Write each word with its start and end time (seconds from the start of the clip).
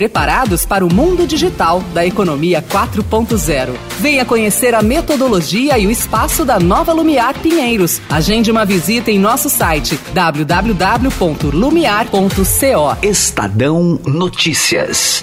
preparados 0.00 0.64
para 0.64 0.82
o 0.82 0.90
mundo 0.90 1.26
digital 1.26 1.82
da 1.92 2.06
economia 2.06 2.62
4.0. 2.62 3.74
Venha 3.98 4.24
conhecer 4.24 4.74
a 4.74 4.80
metodologia 4.80 5.78
e 5.78 5.86
o 5.86 5.90
espaço 5.90 6.42
da 6.42 6.58
Nova 6.58 6.90
Lumiar 6.90 7.38
Pinheiros. 7.38 8.00
Agende 8.08 8.50
uma 8.50 8.64
visita 8.64 9.10
em 9.10 9.18
nosso 9.18 9.50
site 9.50 10.00
www.lumiar.co. 10.14 13.06
Estadão 13.06 14.00
Notícias. 14.06 15.22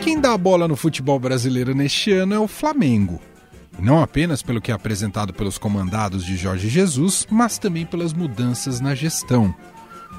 Quem 0.00 0.20
dá 0.20 0.32
a 0.32 0.38
bola 0.38 0.68
no 0.68 0.76
futebol 0.76 1.18
brasileiro 1.18 1.74
neste 1.74 2.12
ano 2.12 2.34
é 2.34 2.38
o 2.38 2.46
Flamengo. 2.46 3.20
E 3.76 3.82
não 3.82 4.00
apenas 4.00 4.42
pelo 4.42 4.60
que 4.60 4.70
é 4.70 4.74
apresentado 4.74 5.34
pelos 5.34 5.58
comandados 5.58 6.24
de 6.24 6.36
Jorge 6.36 6.68
Jesus, 6.68 7.26
mas 7.28 7.58
também 7.58 7.84
pelas 7.84 8.12
mudanças 8.12 8.80
na 8.80 8.94
gestão. 8.94 9.52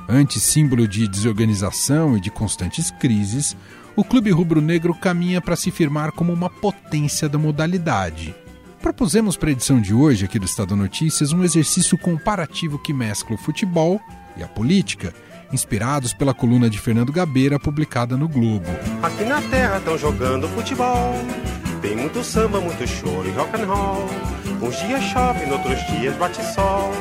Antes 0.07 0.43
símbolo 0.43 0.87
de 0.87 1.07
desorganização 1.07 2.15
e 2.15 2.21
de 2.21 2.29
constantes 2.29 2.91
crises, 2.91 3.57
o 3.95 4.03
clube 4.03 4.29
rubro-negro 4.29 4.93
caminha 4.93 5.41
para 5.41 5.55
se 5.55 5.71
firmar 5.71 6.11
como 6.11 6.31
uma 6.31 6.49
potência 6.49 7.27
da 7.27 7.37
modalidade. 7.37 8.35
Propusemos 8.81 9.35
para 9.35 9.49
a 9.49 9.51
edição 9.51 9.81
de 9.81 9.93
hoje 9.93 10.25
aqui 10.25 10.37
do 10.37 10.45
Estado 10.45 10.75
Notícias 10.75 11.33
um 11.33 11.43
exercício 11.43 11.97
comparativo 11.97 12.77
que 12.77 12.93
mescla 12.93 13.35
o 13.35 13.39
futebol 13.39 13.99
e 14.37 14.43
a 14.43 14.47
política 14.47 15.13
inspirados 15.51 16.13
pela 16.13 16.33
coluna 16.33 16.69
de 16.69 16.77
Fernando 16.77 17.11
Gabeira 17.11 17.59
publicada 17.59 18.15
no 18.15 18.27
Globo. 18.27 18.67
Aqui 19.01 19.23
na 19.23 19.41
terra 19.41 19.77
estão 19.77 19.97
jogando 19.97 20.47
futebol. 20.49 21.15
Tem 21.81 21.95
muito 21.95 22.23
samba, 22.23 22.59
muito 22.59 22.85
choro 22.87 23.27
e 23.27 23.31
rock 23.31 23.59
and 23.59 23.65
roll. 23.65 24.09
Uns 24.61 24.75
dias 24.79 25.03
chove, 25.03 25.45
outros 25.51 25.79
dias 25.87 26.15
bate 26.17 26.43
sol. 26.53 26.91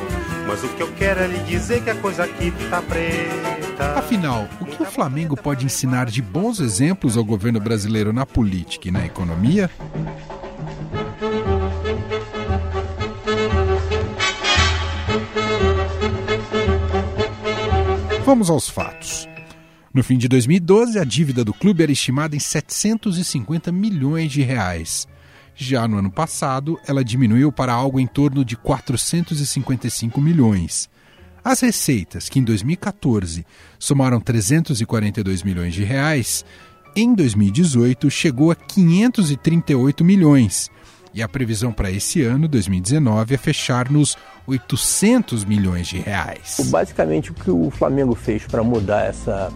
Mas 0.47 0.63
o 0.63 0.69
que 0.69 0.81
eu 0.81 0.91
quero 0.93 1.19
é 1.21 1.27
lhe 1.27 1.39
dizer 1.39 1.83
que 1.83 1.89
a 1.89 1.95
coisa 1.95 2.23
aqui 2.23 2.51
tá 2.69 2.81
preta. 2.81 3.97
Afinal, 3.97 4.47
o 4.61 4.65
que 4.65 4.81
o 4.81 4.85
Flamengo 4.85 5.35
pode 5.35 5.65
ensinar 5.65 6.05
de 6.05 6.21
bons 6.21 6.59
exemplos 6.59 7.17
ao 7.17 7.23
governo 7.23 7.59
brasileiro 7.59 8.13
na 8.13 8.25
política 8.25 8.87
e 8.87 8.91
na 8.91 9.05
economia? 9.05 9.69
Vamos 18.23 18.49
aos 18.49 18.67
fatos. 18.69 19.27
No 19.93 20.03
fim 20.03 20.17
de 20.17 20.27
2012, 20.27 20.99
a 20.99 21.03
dívida 21.03 21.45
do 21.45 21.53
clube 21.53 21.83
era 21.83 21.91
estimada 21.91 22.35
em 22.35 22.39
750 22.39 23.71
milhões 23.71 24.31
de 24.31 24.41
reais. 24.41 25.07
Já 25.55 25.87
no 25.87 25.97
ano 25.97 26.11
passado, 26.11 26.77
ela 26.85 27.03
diminuiu 27.03 27.51
para 27.51 27.71
algo 27.73 27.99
em 27.99 28.05
torno 28.05 28.43
de 28.43 28.57
455 28.57 30.19
milhões. 30.19 30.89
As 31.43 31.61
receitas, 31.61 32.27
que 32.27 32.39
em 32.39 32.43
2014 32.43 33.45
somaram 33.79 34.19
342 34.19 35.43
milhões 35.43 35.73
de 35.73 35.83
reais, 35.83 36.43
em 36.95 37.13
2018 37.13 38.09
chegou 38.09 38.51
a 38.51 38.55
538 38.55 40.03
milhões. 40.03 40.71
E 41.13 41.21
a 41.21 41.29
previsão 41.29 41.71
para 41.71 41.89
esse 41.89 42.21
ano, 42.23 42.47
2019, 42.47 43.35
é 43.35 43.37
fechar 43.37 43.89
nos 43.89 44.17
800 44.45 45.45
milhões 45.45 45.87
de 45.87 45.97
reais. 45.97 46.57
Basicamente, 46.65 47.31
o 47.31 47.33
que 47.33 47.49
o 47.49 47.69
Flamengo 47.69 48.13
fez 48.15 48.45
para 48.45 48.61
mudar 48.61 49.05
essa, 49.05 49.49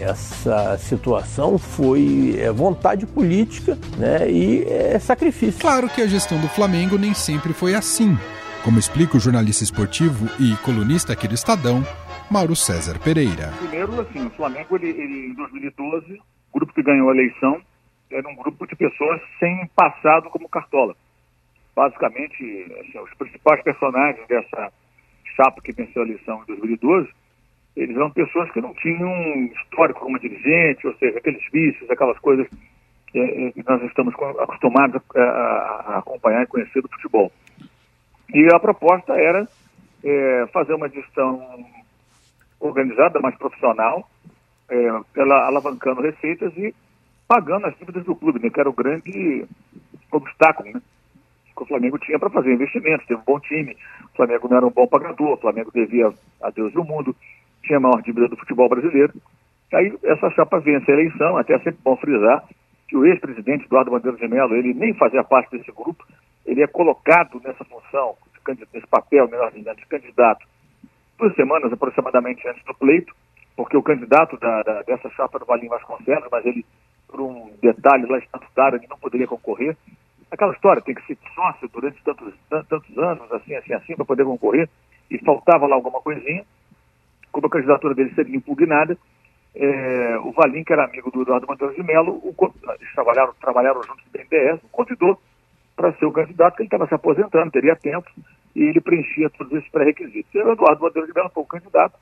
essa 0.00 0.76
situação 0.78 1.58
foi 1.58 2.36
é, 2.38 2.50
vontade 2.50 3.06
política 3.06 3.76
né, 3.96 4.30
e 4.30 4.64
é, 4.64 4.98
sacrifício. 4.98 5.60
Claro 5.60 5.88
que 5.88 6.02
a 6.02 6.06
gestão 6.06 6.40
do 6.40 6.48
Flamengo 6.48 6.96
nem 6.98 7.14
sempre 7.14 7.52
foi 7.52 7.74
assim, 7.74 8.16
como 8.64 8.78
explica 8.78 9.16
o 9.16 9.20
jornalista 9.20 9.64
esportivo 9.64 10.26
e 10.40 10.56
colunista 10.64 11.12
aqui 11.12 11.28
do 11.28 11.34
Estadão, 11.34 11.82
Mauro 12.30 12.56
César 12.56 12.98
Pereira. 12.98 13.52
Primeiro, 13.58 14.00
assim, 14.00 14.26
o 14.26 14.30
Flamengo, 14.30 14.76
ele, 14.76 14.88
ele, 14.88 15.26
em 15.28 15.34
2012, 15.34 16.14
o 16.14 16.58
grupo 16.58 16.72
que 16.72 16.82
ganhou 16.82 17.08
a 17.10 17.14
eleição 17.14 17.60
era 18.10 18.28
um 18.28 18.34
grupo 18.34 18.66
de 18.66 18.74
pessoas 18.74 19.20
sem 19.38 19.68
passado 19.74 20.30
como 20.30 20.48
cartola 20.48 20.94
basicamente, 21.78 22.66
assim, 22.80 22.98
os 22.98 23.14
principais 23.14 23.62
personagens 23.62 24.26
dessa 24.26 24.72
chapa 25.36 25.62
que 25.62 25.70
venceu 25.70 26.02
a 26.02 26.04
eleição 26.04 26.42
em 26.42 26.46
2012, 26.46 27.08
eles 27.78 27.96
eram 27.96 28.10
pessoas 28.10 28.50
que 28.50 28.60
não 28.60 28.74
tinham 28.74 29.10
histórico 29.44 30.00
como 30.00 30.18
dirigente, 30.18 30.86
ou 30.86 30.94
seja, 30.96 31.18
aqueles 31.18 31.42
vícios, 31.52 31.88
aquelas 31.88 32.18
coisas 32.18 32.46
é, 33.14 33.52
que 33.52 33.64
nós 33.64 33.80
estamos 33.84 34.14
acostumados 34.40 35.00
a, 35.14 35.20
a, 35.20 35.98
acompanhar 35.98 36.42
e 36.42 36.46
conhecer 36.48 36.82
do 36.82 36.88
futebol. 36.88 37.30
E 38.34 38.48
a 38.52 38.58
proposta 38.58 39.12
era 39.14 39.46
é, 40.04 40.46
fazer 40.52 40.74
uma 40.74 40.88
gestão 40.88 41.40
organizada, 42.58 43.20
mais 43.20 43.36
profissional, 43.36 44.10
é, 44.68 44.88
ela 45.16 45.46
alavancando 45.46 46.02
receitas 46.02 46.52
e 46.56 46.74
pagando 47.28 47.66
as 47.66 47.78
dívidas 47.78 48.04
do 48.04 48.16
clube, 48.16 48.40
né, 48.40 48.50
que 48.50 48.58
era 48.58 48.68
o 48.68 48.74
grande 48.74 49.46
obstáculo, 50.10 50.72
né? 50.72 50.82
que 51.56 51.62
o 51.62 51.66
Flamengo 51.66 51.98
tinha 51.98 52.18
para 52.18 52.30
fazer 52.30 52.54
investimentos, 52.54 53.06
teve 53.06 53.20
um 53.20 53.24
bom 53.24 53.40
time, 53.40 53.76
o 54.12 54.16
Flamengo 54.16 54.48
não 54.48 54.56
era 54.56 54.66
um 54.66 54.70
bom 54.70 54.86
pagador, 54.86 55.32
o 55.32 55.36
Flamengo 55.36 55.70
devia 55.72 56.12
a 56.40 56.50
Deus 56.50 56.72
e 56.72 56.78
o 56.78 56.84
mundo, 56.84 57.14
tinha 57.68 57.76
a 57.76 57.80
maior 57.80 58.02
dívida 58.02 58.26
do 58.26 58.36
futebol 58.36 58.68
brasileiro. 58.68 59.12
Aí 59.72 59.96
essa 60.02 60.30
chapa 60.30 60.58
vence 60.58 60.90
a 60.90 60.94
eleição, 60.94 61.36
até 61.36 61.54
é 61.54 61.58
sempre 61.58 61.78
bom 61.84 61.96
frisar 61.96 62.42
que 62.88 62.96
o 62.96 63.04
ex-presidente 63.04 63.66
Eduardo 63.66 63.90
Bandeira 63.90 64.16
de 64.16 64.26
Mello, 64.26 64.56
ele 64.56 64.72
nem 64.72 64.94
fazia 64.94 65.22
parte 65.22 65.56
desse 65.56 65.70
grupo, 65.70 66.04
ele 66.46 66.62
é 66.62 66.66
colocado 66.66 67.40
nessa 67.44 67.62
função, 67.64 68.16
nesse 68.72 68.86
papel, 68.86 69.28
melhor 69.28 69.52
dizendo, 69.52 69.76
de 69.76 69.86
candidato, 69.86 70.46
duas 71.18 71.34
semanas 71.34 71.70
aproximadamente 71.70 72.48
antes 72.48 72.64
do 72.64 72.74
pleito, 72.74 73.14
porque 73.54 73.76
o 73.76 73.82
candidato 73.82 74.38
da, 74.38 74.62
da, 74.62 74.82
dessa 74.82 75.10
chapa 75.10 75.36
era 75.36 75.44
o 75.44 75.46
Valinho 75.46 75.68
Vasconcelos, 75.68 76.28
mas 76.32 76.46
ele, 76.46 76.64
por 77.06 77.20
um 77.20 77.52
detalhe 77.60 78.06
lá 78.06 78.18
estatutário, 78.18 78.78
ele 78.78 78.86
não 78.88 78.98
poderia 78.98 79.26
concorrer 79.26 79.76
aquela 80.30 80.52
história, 80.52 80.82
tem 80.82 80.94
que 80.94 81.06
ser 81.06 81.18
sócio 81.34 81.68
durante 81.68 82.02
tantos, 82.02 82.34
tantos 82.48 82.98
anos, 82.98 83.30
assim, 83.32 83.54
assim, 83.54 83.72
assim, 83.72 83.96
para 83.96 84.04
poder 84.04 84.24
concorrer, 84.24 84.68
e 85.10 85.18
faltava 85.18 85.66
lá 85.66 85.74
alguma 85.74 86.00
coisinha, 86.00 86.44
como 87.38 87.46
a 87.46 87.50
candidatura 87.50 87.94
dele 87.94 88.12
seria 88.14 88.36
impugnada, 88.36 88.98
é, 89.54 90.18
o 90.24 90.32
Valim, 90.32 90.64
que 90.64 90.72
era 90.72 90.84
amigo 90.84 91.10
do 91.10 91.22
Eduardo 91.22 91.46
Monteiro 91.46 91.74
de 91.74 91.82
Mello, 91.84 92.12
o, 92.12 92.34
eles 92.74 92.92
trabalharam, 92.94 93.32
trabalharam 93.40 93.82
juntos 93.82 94.04
no 94.04 94.12
BNDES, 94.12 94.60
o 94.64 94.68
convidou 94.68 95.20
para 95.76 95.92
ser 95.92 96.06
o 96.06 96.12
candidato, 96.12 96.56
que 96.56 96.62
ele 96.62 96.66
estava 96.66 96.88
se 96.88 96.94
aposentando, 96.94 97.52
teria 97.52 97.76
tempo, 97.76 98.10
e 98.56 98.64
ele 98.64 98.80
preenchia 98.80 99.30
todos 99.30 99.52
esses 99.52 99.70
pré-requisitos. 99.70 100.34
O 100.34 100.50
Eduardo 100.50 100.82
Monteiro 100.82 101.06
de 101.06 101.14
Mello 101.14 101.30
foi 101.32 101.42
o 101.44 101.46
candidato, 101.46 101.94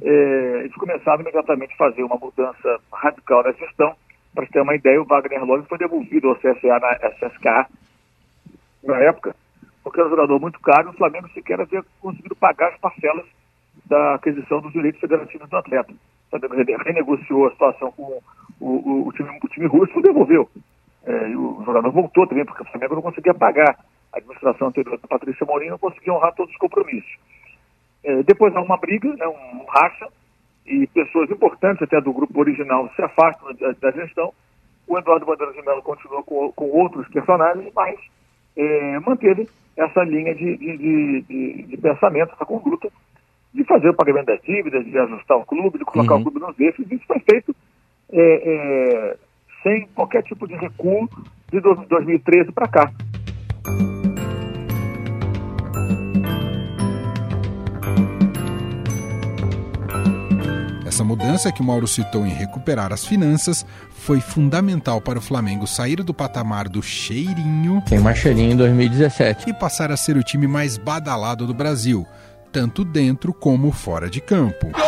é, 0.00 0.60
eles 0.60 0.74
começaram 0.74 1.20
imediatamente 1.20 1.74
a 1.74 1.76
fazer 1.76 2.02
uma 2.02 2.16
mudança 2.16 2.80
radical 2.90 3.42
na 3.42 3.52
gestão, 3.52 3.94
para 4.34 4.46
ter 4.46 4.62
uma 4.62 4.74
ideia, 4.74 5.02
o 5.02 5.04
Wagner 5.04 5.44
Love 5.44 5.68
foi 5.68 5.76
devolvido 5.76 6.30
ao 6.30 6.36
CSA 6.36 6.78
na 6.80 6.94
SSK 7.10 7.70
na 8.82 8.96
época, 8.96 9.36
porque 9.84 10.00
era 10.00 10.08
um 10.08 10.10
jogador 10.10 10.40
muito 10.40 10.58
caro 10.60 10.88
e 10.88 10.90
o 10.90 10.96
Flamengo 10.96 11.28
sequer 11.34 11.60
havia 11.60 11.84
conseguido 12.00 12.34
pagar 12.34 12.70
as 12.70 12.80
parcelas 12.80 13.26
da 13.92 14.14
aquisição 14.14 14.58
dos 14.62 14.72
direitos 14.72 15.00
federativos 15.00 15.48
do 15.50 15.56
atleta. 15.56 15.92
Flamengo 16.30 16.82
renegociou 16.82 17.46
a 17.46 17.50
situação 17.50 17.92
com 17.92 18.20
o, 18.58 18.66
o, 18.66 19.08
o, 19.08 19.12
time, 19.12 19.38
o 19.42 19.48
time 19.48 19.66
russo 19.66 19.98
e 19.98 20.02
devolveu. 20.02 20.48
É, 21.04 21.28
e 21.28 21.36
o 21.36 21.62
jogador 21.66 21.90
voltou 21.90 22.26
também, 22.26 22.44
porque 22.46 22.62
o 22.62 22.66
Flamengo 22.66 22.94
não 22.94 23.02
conseguia 23.02 23.34
pagar. 23.34 23.76
A 24.12 24.16
administração 24.16 24.68
anterior 24.68 24.98
da 24.98 25.08
Patrícia 25.08 25.46
Mourinho 25.46 25.72
não 25.72 25.78
conseguia 25.78 26.14
honrar 26.14 26.34
todos 26.34 26.52
os 26.52 26.58
compromissos. 26.58 27.12
É, 28.02 28.22
depois 28.22 28.54
há 28.56 28.62
uma 28.62 28.78
briga, 28.78 29.14
né, 29.14 29.26
um 29.26 29.64
racha, 29.68 30.08
e 30.66 30.86
pessoas 30.86 31.30
importantes 31.30 31.82
até 31.82 32.00
do 32.00 32.12
grupo 32.12 32.40
original 32.40 32.90
se 32.96 33.02
afastam 33.02 33.52
da, 33.54 33.72
da 33.72 33.90
gestão. 33.90 34.32
O 34.86 34.98
Eduardo 34.98 35.26
Bandeira 35.26 35.52
de 35.52 35.62
Mello 35.62 35.82
continuou 35.82 36.22
com, 36.22 36.50
com 36.52 36.70
outros 36.70 37.06
personagens, 37.08 37.70
mas 37.74 37.98
é, 38.56 38.98
manteve 39.00 39.48
essa 39.76 40.02
linha 40.02 40.34
de, 40.34 40.56
de, 40.56 40.76
de, 41.22 41.62
de, 41.62 41.76
pensamento, 41.76 42.32
essa 42.34 42.44
conduta, 42.44 42.90
de 43.54 43.64
fazer 43.64 43.88
o 43.90 43.94
pagamento 43.94 44.26
das 44.26 44.40
dívidas, 44.42 44.84
de 44.84 44.98
ajustar 44.98 45.36
o 45.36 45.44
clube, 45.44 45.78
de 45.78 45.84
colocar 45.84 46.14
uhum. 46.14 46.20
o 46.20 46.24
clube 46.24 46.40
nos 46.40 46.58
eixos. 46.58 46.90
Isso 46.90 47.04
foi 47.06 47.20
feito 47.20 47.54
é, 48.10 48.20
é, 48.20 49.16
sem 49.62 49.86
qualquer 49.94 50.22
tipo 50.22 50.46
de 50.46 50.54
recuo 50.54 51.08
de 51.50 51.60
2013 51.60 52.52
para 52.52 52.68
cá. 52.68 52.92
Essa 60.92 61.04
mudança 61.04 61.50
que 61.50 61.62
o 61.62 61.64
Mauro 61.64 61.86
citou 61.86 62.26
em 62.26 62.28
recuperar 62.28 62.92
as 62.92 63.06
finanças 63.06 63.64
foi 63.90 64.20
fundamental 64.20 65.00
para 65.00 65.18
o 65.18 65.22
Flamengo 65.22 65.66
sair 65.66 66.02
do 66.02 66.12
patamar 66.12 66.68
do 66.68 66.82
cheirinho. 66.82 67.82
Tem 67.88 67.98
mais 67.98 68.18
cheirinho 68.18 68.52
em 68.52 68.56
2017. 68.56 69.48
E 69.48 69.54
passar 69.54 69.90
a 69.90 69.96
ser 69.96 70.18
o 70.18 70.22
time 70.22 70.46
mais 70.46 70.76
badalado 70.76 71.46
do 71.46 71.54
Brasil, 71.54 72.06
tanto 72.52 72.84
dentro 72.84 73.32
como 73.32 73.72
fora 73.72 74.10
de 74.10 74.20
campo. 74.20 74.66
Gol 74.66 74.82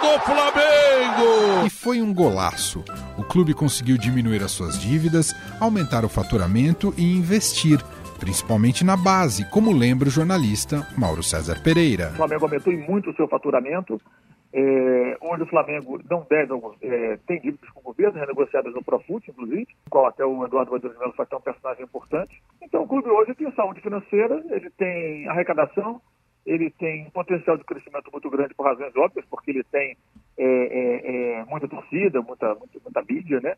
do 0.00 0.20
Flamengo! 0.24 1.66
E 1.66 1.70
foi 1.70 2.00
um 2.00 2.14
golaço. 2.14 2.82
O 3.18 3.22
clube 3.22 3.52
conseguiu 3.52 3.98
diminuir 3.98 4.42
as 4.42 4.52
suas 4.52 4.80
dívidas, 4.80 5.34
aumentar 5.60 6.06
o 6.06 6.08
faturamento 6.08 6.94
e 6.96 7.04
investir 7.04 7.78
principalmente 8.18 8.84
na 8.84 8.96
base, 8.96 9.44
como 9.50 9.72
lembra 9.72 10.08
o 10.08 10.10
jornalista 10.10 10.86
Mauro 10.96 11.22
César 11.22 11.62
Pereira. 11.62 12.10
O 12.14 12.16
Flamengo 12.16 12.46
aumentou 12.46 12.72
muito 12.72 13.10
o 13.10 13.14
seu 13.14 13.28
faturamento. 13.28 14.00
É, 14.50 15.18
hoje 15.20 15.42
o 15.42 15.46
Flamengo 15.46 16.00
não 16.08 16.26
deve, 16.28 16.54
é, 16.80 17.18
tem 17.26 17.38
dívidas 17.40 17.68
com 17.70 17.80
o 17.80 17.82
governo, 17.82 18.18
renegociadas 18.18 18.72
no 18.72 18.82
Profut, 18.82 19.30
inclusive, 19.30 19.68
qual 19.90 20.06
até 20.06 20.24
o 20.24 20.44
Eduardo 20.44 20.78
de 20.78 20.98
Melo 20.98 21.12
faz 21.12 21.28
um 21.32 21.40
personagem 21.40 21.84
importante. 21.84 22.42
Então 22.62 22.82
o 22.82 22.88
clube 22.88 23.10
hoje 23.10 23.34
tem 23.34 23.50
saúde 23.52 23.82
financeira, 23.82 24.42
ele 24.50 24.70
tem 24.70 25.28
arrecadação, 25.28 26.00
ele 26.46 26.70
tem 26.70 27.06
um 27.06 27.10
potencial 27.10 27.58
de 27.58 27.64
crescimento 27.64 28.10
muito 28.10 28.30
grande 28.30 28.54
por 28.54 28.64
razões 28.64 28.96
óbvias, 28.96 29.26
porque 29.26 29.50
ele 29.50 29.64
tem 29.64 29.96
é, 30.38 30.44
é, 30.44 31.40
é 31.40 31.44
muita 31.44 31.68
torcida, 31.68 32.22
muita, 32.22 32.54
muita, 32.54 32.80
muita 32.82 33.02
mídia, 33.06 33.40
né? 33.40 33.54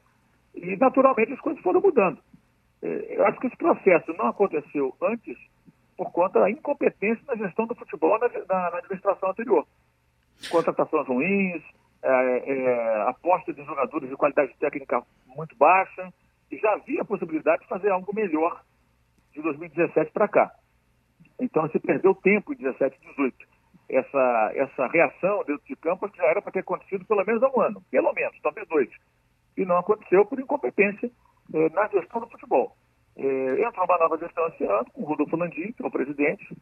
E 0.57 0.77
naturalmente 0.77 1.33
as 1.33 1.41
coisas 1.41 1.63
foram 1.63 1.81
mudando. 1.81 2.19
É, 2.83 3.17
eu 3.17 3.25
acho 3.27 3.39
que 3.39 3.47
esse 3.47 3.57
processo 3.57 4.13
não 4.15 4.27
aconteceu 4.27 4.93
antes 5.01 5.37
por 5.97 6.11
conta 6.11 6.41
da 6.41 6.51
incompetência 6.51 7.23
na 7.29 7.37
gestão 7.37 7.67
do 7.67 7.77
futebol 7.77 8.19
na, 8.19 8.29
na, 8.29 8.71
na 8.71 8.79
administração 8.79 9.31
anterior. 9.31 9.65
Contratações 10.49 11.07
ruins, 11.07 11.63
é, 12.03 12.53
é, 12.53 13.03
aposta 13.09 13.53
de 13.53 13.63
jogadores 13.65 14.09
de 14.09 14.17
qualidade 14.17 14.55
técnica 14.59 15.03
muito 15.27 15.55
baixa, 15.57 16.13
e 16.51 16.57
já 16.59 16.73
havia 16.73 17.03
a 17.03 17.05
possibilidade 17.05 17.63
de 17.63 17.69
fazer 17.69 17.91
algo 17.91 18.15
melhor 18.15 18.63
de 19.33 19.43
2017 19.43 20.11
para 20.13 20.29
cá. 20.29 20.51
Então 21.41 21.69
se 21.71 21.79
perdeu 21.79 22.15
tempo 22.15 22.53
em 22.53 22.57
17 22.57 22.97
e 22.97 23.07
18. 23.09 23.37
Essa, 23.89 24.53
essa 24.55 24.87
reação 24.87 25.45
dentro 25.45 25.67
de 25.67 25.77
campo 25.77 26.09
já 26.15 26.25
era 26.25 26.41
para 26.41 26.53
ter 26.53 26.61
acontecido 26.61 27.05
pelo 27.05 27.25
menos 27.25 27.43
há 27.43 27.49
um 27.49 27.61
ano, 27.61 27.83
pelo 27.91 28.13
menos, 28.13 28.39
talvez 28.43 28.67
dois. 28.69 28.89
E 29.57 29.65
não 29.65 29.79
aconteceu 29.79 30.25
por 30.27 30.39
incompetência 30.39 31.11
eh, 31.53 31.69
na 31.71 31.89
gestão 31.89 32.21
do 32.21 32.29
futebol. 32.29 32.77
Eh, 33.17 33.63
entrou 33.63 33.85
uma 33.85 33.99
nova 33.99 34.17
gestão 34.19 34.47
esse 34.49 34.65
ano, 34.65 34.87
com 34.93 35.03
o 35.03 35.07
Rodolfo 35.07 35.37
Landim, 35.37 35.73
que 35.73 35.83
é 35.83 35.87
o 35.87 35.91
presidente, 35.91 36.57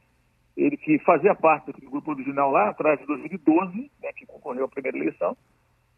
ele 0.59 0.77
que 0.77 0.99
fazia 1.01 1.35
parte 1.35 1.73
do 1.73 1.91
grupo 1.91 2.11
original 2.11 2.51
lá 2.51 2.69
atrás 2.69 2.99
de 2.99 3.07
2012, 3.07 3.91
né, 4.03 4.13
que 4.15 4.27
concorreu 4.27 4.65
à 4.65 4.69
primeira 4.69 4.99
eleição, 4.99 5.37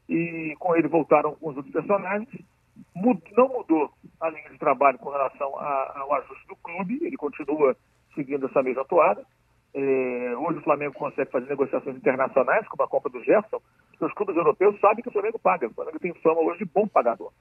e 0.08 0.54
com 0.58 0.76
ele 0.76 0.86
voltaram 0.86 1.30
alguns 1.30 1.56
outros 1.56 1.72
personagens. 1.72 2.28
Não 2.94 3.48
mudou 3.48 3.90
a 4.20 4.28
linha 4.28 4.50
de 4.50 4.58
trabalho 4.58 4.98
com 4.98 5.10
relação 5.10 5.56
a, 5.58 6.00
ao 6.00 6.14
ajuste 6.14 6.46
do 6.46 6.56
clube, 6.56 6.98
ele 7.02 7.16
continua 7.16 7.76
seguindo 8.14 8.46
essa 8.46 8.62
mesma 8.62 8.84
toada. 8.84 9.24
É, 9.72 10.34
hoje 10.36 10.58
o 10.58 10.62
Flamengo 10.62 10.94
consegue 10.94 11.30
fazer 11.30 11.48
negociações 11.48 11.96
internacionais, 11.96 12.66
como 12.68 12.82
a 12.82 12.88
compra 12.88 13.10
do 13.10 13.24
Gerson, 13.24 13.60
porque 13.90 14.04
os 14.04 14.12
clubes 14.14 14.36
europeus 14.36 14.78
sabem 14.80 15.02
que 15.02 15.08
o 15.08 15.12
Flamengo 15.12 15.38
paga. 15.38 15.68
O 15.68 15.74
Flamengo 15.74 15.98
tem 15.98 16.12
fama 16.14 16.40
hoje 16.40 16.60
de 16.60 16.64
bom 16.64 16.86
pagador 16.86 17.32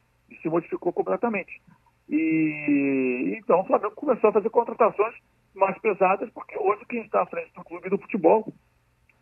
se 0.42 0.50
modificou 0.50 0.92
completamente. 0.94 1.62
E 2.10 3.36
então 3.38 3.62
o 3.62 3.66
Flamengo 3.66 3.96
começou 3.96 4.30
a 4.30 4.34
fazer 4.34 4.50
contratações 4.50 5.16
mais 5.56 5.78
pesadas, 5.80 6.30
porque 6.32 6.58
hoje 6.58 6.86
quem 6.88 7.02
está 7.02 7.22
à 7.22 7.26
frente 7.26 7.54
do 7.54 7.64
clube 7.64 7.90
do 7.90 7.98
futebol 7.98 8.52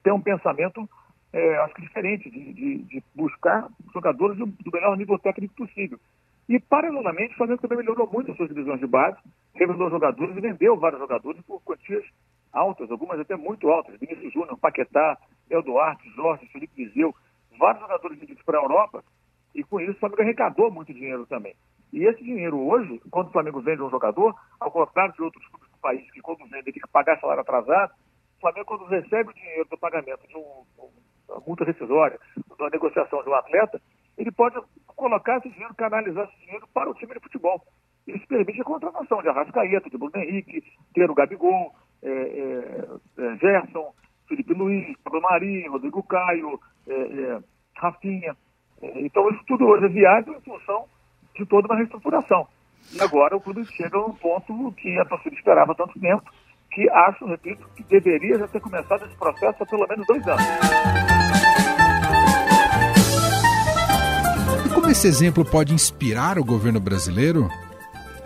tem 0.03 0.13
um 0.13 0.21
pensamento, 0.21 0.87
é, 1.33 1.57
acho 1.57 1.73
que 1.73 1.81
diferente, 1.81 2.29
de, 2.29 2.53
de, 2.53 2.77
de 2.83 3.03
buscar 3.15 3.67
jogadores 3.93 4.37
do, 4.37 4.45
do, 4.45 4.71
melhor 4.71 4.97
nível 4.97 5.17
técnico 5.19 5.55
possível. 5.55 5.99
E, 6.47 6.59
paralelamente, 6.59 7.33
o 7.33 7.37
Flamengo 7.37 7.61
também 7.61 7.79
melhorou 7.79 8.09
muito 8.11 8.31
as 8.31 8.37
suas 8.37 8.49
divisões 8.49 8.79
de 8.79 8.87
base, 8.87 9.17
revelou 9.53 9.89
jogadores 9.89 10.35
e 10.37 10.41
vendeu 10.41 10.77
vários 10.77 10.99
jogadores 10.99 11.41
por 11.41 11.61
quantias 11.61 12.05
altas, 12.53 12.89
algumas 12.89 13.19
até 13.19 13.35
muito 13.35 13.69
altas. 13.69 13.99
Vinícius 13.99 14.31
Júnior, 14.31 14.57
Paquetá, 14.57 15.17
El 15.49 15.61
Duarte, 15.63 16.09
Jorge, 16.15 16.47
Felipe 16.47 16.85
Viseu, 16.85 17.13
vários 17.59 17.81
jogadores 17.81 18.19
vendidos 18.19 18.43
para 18.43 18.59
a 18.59 18.61
Europa 18.61 19.03
e 19.57 19.63
com 19.63 19.79
isso 19.79 19.91
o 19.91 19.99
Flamengo 19.99 20.21
arrecadou 20.21 20.71
muito 20.71 20.93
dinheiro 20.93 21.25
também. 21.25 21.55
E 21.91 22.05
esse 22.05 22.23
dinheiro 22.23 22.59
hoje, 22.59 23.01
quando 23.09 23.29
o 23.29 23.31
Flamengo 23.31 23.59
vende 23.59 23.81
um 23.81 23.89
jogador, 23.89 24.35
ao 24.59 24.69
contrário 24.69 25.13
de 25.13 25.21
outros 25.23 25.45
clubes 25.47 25.66
país 25.87 26.11
que 26.11 26.21
quando 26.21 26.43
vendem 26.49 26.73
tem 26.73 26.73
que 26.73 26.91
pagar 26.91 27.17
salário 27.19 27.41
atrasado, 27.41 27.93
o 28.37 28.41
Flamengo 28.41 28.65
quando 28.65 28.85
recebe 28.85 29.29
o 29.29 29.33
dinheiro 29.33 29.67
do 29.69 29.77
pagamento 29.77 30.27
de 30.27 30.35
um, 30.35 30.65
uma 31.29 31.39
multa 31.47 31.63
rescisória, 31.63 32.19
uma 32.59 32.69
negociação 32.69 33.23
de 33.23 33.29
um 33.29 33.33
atleta, 33.33 33.81
ele 34.17 34.31
pode 34.31 34.59
colocar 34.85 35.37
esse 35.37 35.49
dinheiro, 35.49 35.73
canalizar 35.75 36.27
esse 36.27 36.39
dinheiro 36.41 36.67
para 36.73 36.89
o 36.89 36.93
time 36.93 37.13
de 37.13 37.21
futebol. 37.21 37.61
Isso 38.05 38.27
permite 38.27 38.61
a 38.61 38.65
contratação 38.65 39.21
de 39.21 39.29
Arrascaeta, 39.29 39.89
de 39.89 39.97
Bruno 39.97 40.17
Henrique, 40.17 40.63
ter 40.93 41.09
o 41.09 41.15
Gabigol, 41.15 41.73
é, 42.01 42.09
é, 42.09 43.23
é, 43.23 43.37
Gerson, 43.37 43.93
Felipe 44.27 44.53
Luiz, 44.53 44.97
Pablo 45.03 45.21
Mari, 45.21 45.67
Rodrigo 45.67 46.03
Caio, 46.03 46.59
é, 46.87 46.93
é, 46.93 47.39
Rafinha. 47.75 48.35
Então, 48.81 49.29
isso 49.29 49.43
tudo 49.47 49.65
hoje 49.65 49.85
é 49.85 49.89
viável 49.89 50.33
em 50.35 50.41
função 50.41 50.85
de 51.35 51.45
toda 51.45 51.67
uma 51.67 51.77
reestruturação. 51.77 52.47
E 52.93 53.01
agora 53.01 53.35
o 53.35 53.41
clube 53.41 53.65
chega 53.65 53.97
a 53.97 54.05
um 54.05 54.13
ponto 54.13 54.73
que 54.77 54.97
a 54.99 55.05
torcida 55.05 55.35
esperava 55.35 55.75
tanto 55.75 55.99
tempo, 55.99 56.23
que 56.71 56.89
acho, 56.89 57.25
repito, 57.25 57.67
que 57.75 57.83
deveria 57.83 58.37
já 58.39 58.47
ter 58.47 58.59
começado 58.61 59.05
esse 59.05 59.15
processo 59.15 59.63
há 59.63 59.65
pelo 59.65 59.87
menos 59.87 60.05
dois 60.07 60.27
anos. 60.27 60.45
E 64.65 64.69
como 64.73 64.89
esse 64.89 65.07
exemplo 65.07 65.43
pode 65.43 65.73
inspirar 65.73 66.37
o 66.37 66.45
governo 66.45 66.79
brasileiro? 66.79 67.49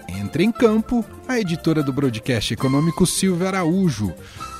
Entra 0.07 0.43
em 0.43 0.51
campo 0.51 1.03
a 1.27 1.39
editora 1.39 1.81
do 1.81 1.93
broadcast 1.93 2.53
econômico 2.53 3.05
Silvia 3.05 3.47
Araújo. 3.47 4.13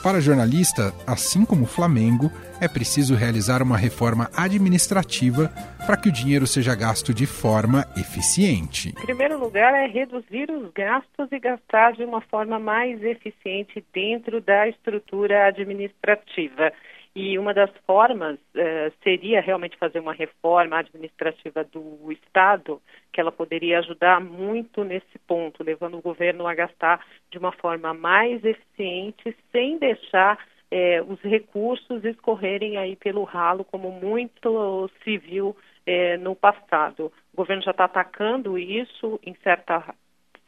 Para 0.04 0.20
jornalista, 0.20 0.92
assim 1.06 1.46
como 1.46 1.64
o 1.64 1.68
Flamengo, 1.68 2.32
é 2.60 2.68
preciso 2.68 3.14
realizar 3.14 3.62
uma 3.62 3.78
reforma 3.78 4.32
administrativa 4.36 5.48
para 5.86 5.96
que 5.96 6.10
o 6.10 6.12
dinheiro 6.12 6.48
seja 6.48 6.74
gasto 6.74 7.14
de 7.14 7.28
forma 7.28 7.86
eficiente. 7.96 8.90
Em 8.90 9.06
primeiro 9.06 9.38
lugar, 9.38 9.76
é 9.76 9.86
reduzir 9.86 10.50
os 10.50 10.74
gastos 10.74 11.32
e 11.32 11.40
gastar 11.40 11.94
de 11.94 12.04
uma 12.04 12.20
forma 12.20 12.58
mais 12.58 13.04
eficiente 13.04 13.86
dentro 13.94 14.42
da 14.42 14.68
estrutura 14.68 15.46
administrativa. 15.46 16.74
E 17.14 17.38
uma 17.38 17.54
das 17.54 17.70
formas 17.86 18.40
uh, 18.56 18.94
seria 19.04 19.42
realmente 19.42 19.78
fazer 19.78 20.00
uma 20.00 20.14
reforma 20.14 20.78
administrativa 20.78 21.64
do 21.64 22.10
Estado, 22.12 22.82
que 23.12 23.20
ela 23.20 23.32
poderia 23.32 23.80
ajudar 23.80 24.22
muito 24.22 24.84
nesse 24.86 25.20
ponto, 25.28 25.62
levando 25.64 25.98
o 25.98 26.02
governo 26.02 26.48
a 26.48 26.54
gastar 26.54 27.06
de 27.30 27.38
uma 27.38 27.52
forma 27.52 27.94
mais 27.94 28.44
eficiente, 28.46 29.36
sem 29.52 29.78
deixar 29.78 30.40
eh, 30.72 31.02
os 31.02 31.20
recursos 31.20 32.04
escorrerem 32.06 32.78
aí 32.78 32.96
pelo 32.96 33.26
ralo, 33.26 33.66
como 33.66 33.92
muito 33.92 34.90
se 35.04 35.18
viu 35.18 35.56
eh, 35.86 36.16
no 36.18 36.34
passado. 36.34 37.12
O 37.34 37.38
governo 37.38 37.62
já 37.62 37.72
está 37.72 37.84
atacando 37.84 38.58
isso 38.58 39.20
em 39.22 39.36
certa 39.44 39.94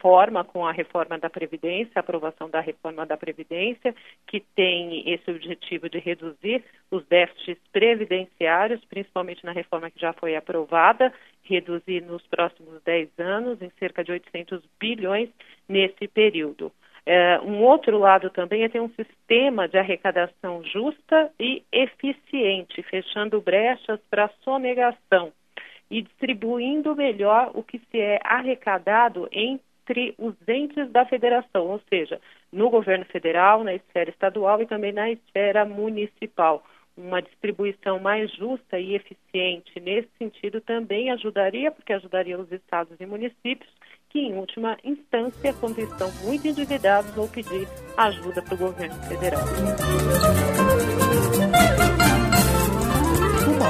forma 0.03 0.43
com 0.43 0.67
a 0.67 0.73
reforma 0.73 1.17
da 1.17 1.29
Previdência, 1.29 1.93
a 1.95 2.01
aprovação 2.01 2.49
da 2.49 2.59
reforma 2.59 3.05
da 3.05 3.15
Previdência, 3.15 3.95
que 4.27 4.41
tem 4.53 5.09
esse 5.09 5.31
objetivo 5.31 5.89
de 5.89 5.97
reduzir 5.97 6.61
os 6.91 7.05
déficits 7.05 7.63
previdenciários, 7.71 8.83
principalmente 8.83 9.45
na 9.45 9.53
reforma 9.53 9.89
que 9.89 10.01
já 10.01 10.11
foi 10.11 10.35
aprovada, 10.35 11.13
reduzir 11.43 12.01
nos 12.01 12.21
próximos 12.27 12.83
10 12.83 13.17
anos 13.17 13.61
em 13.61 13.71
cerca 13.79 14.03
de 14.03 14.11
800 14.11 14.61
bilhões 14.77 15.29
nesse 15.69 16.05
período. 16.09 16.69
É, 17.05 17.39
um 17.39 17.61
outro 17.63 17.97
lado 17.97 18.29
também 18.29 18.63
é 18.63 18.69
ter 18.69 18.81
um 18.81 18.89
sistema 18.89 19.69
de 19.69 19.77
arrecadação 19.77 20.63
justa 20.65 21.31
e 21.39 21.63
eficiente, 21.71 22.83
fechando 22.83 23.39
brechas 23.41 24.01
para 24.09 24.29
sonegação 24.43 25.31
e 25.89 26.01
distribuindo 26.01 26.93
melhor 26.93 27.51
o 27.53 27.63
que 27.63 27.79
se 27.89 27.99
é 27.99 28.19
arrecadado 28.23 29.29
em 29.31 29.59
entre 29.83 30.15
os 30.17 30.33
entes 30.47 30.89
da 30.91 31.05
federação, 31.05 31.67
ou 31.67 31.81
seja, 31.89 32.19
no 32.51 32.69
governo 32.69 33.05
federal, 33.05 33.63
na 33.63 33.73
esfera 33.73 34.09
estadual 34.09 34.61
e 34.61 34.65
também 34.65 34.93
na 34.93 35.11
esfera 35.11 35.65
municipal. 35.65 36.63
Uma 36.95 37.21
distribuição 37.21 37.99
mais 37.99 38.31
justa 38.31 38.79
e 38.79 38.95
eficiente 38.95 39.79
nesse 39.79 40.09
sentido 40.17 40.61
também 40.61 41.11
ajudaria, 41.11 41.71
porque 41.71 41.91
ajudaria 41.91 42.39
os 42.39 42.51
estados 42.51 42.95
e 42.99 43.05
municípios 43.05 43.69
que, 44.09 44.19
em 44.19 44.35
última 44.35 44.77
instância, 44.83 45.53
quando 45.59 45.79
estão 45.79 46.11
muito 46.23 46.47
endividados, 46.47 47.09
vão 47.15 47.27
pedir 47.27 47.67
ajuda 47.97 48.43
para 48.43 48.53
o 48.53 48.57
governo 48.57 48.95
federal. 49.03 49.41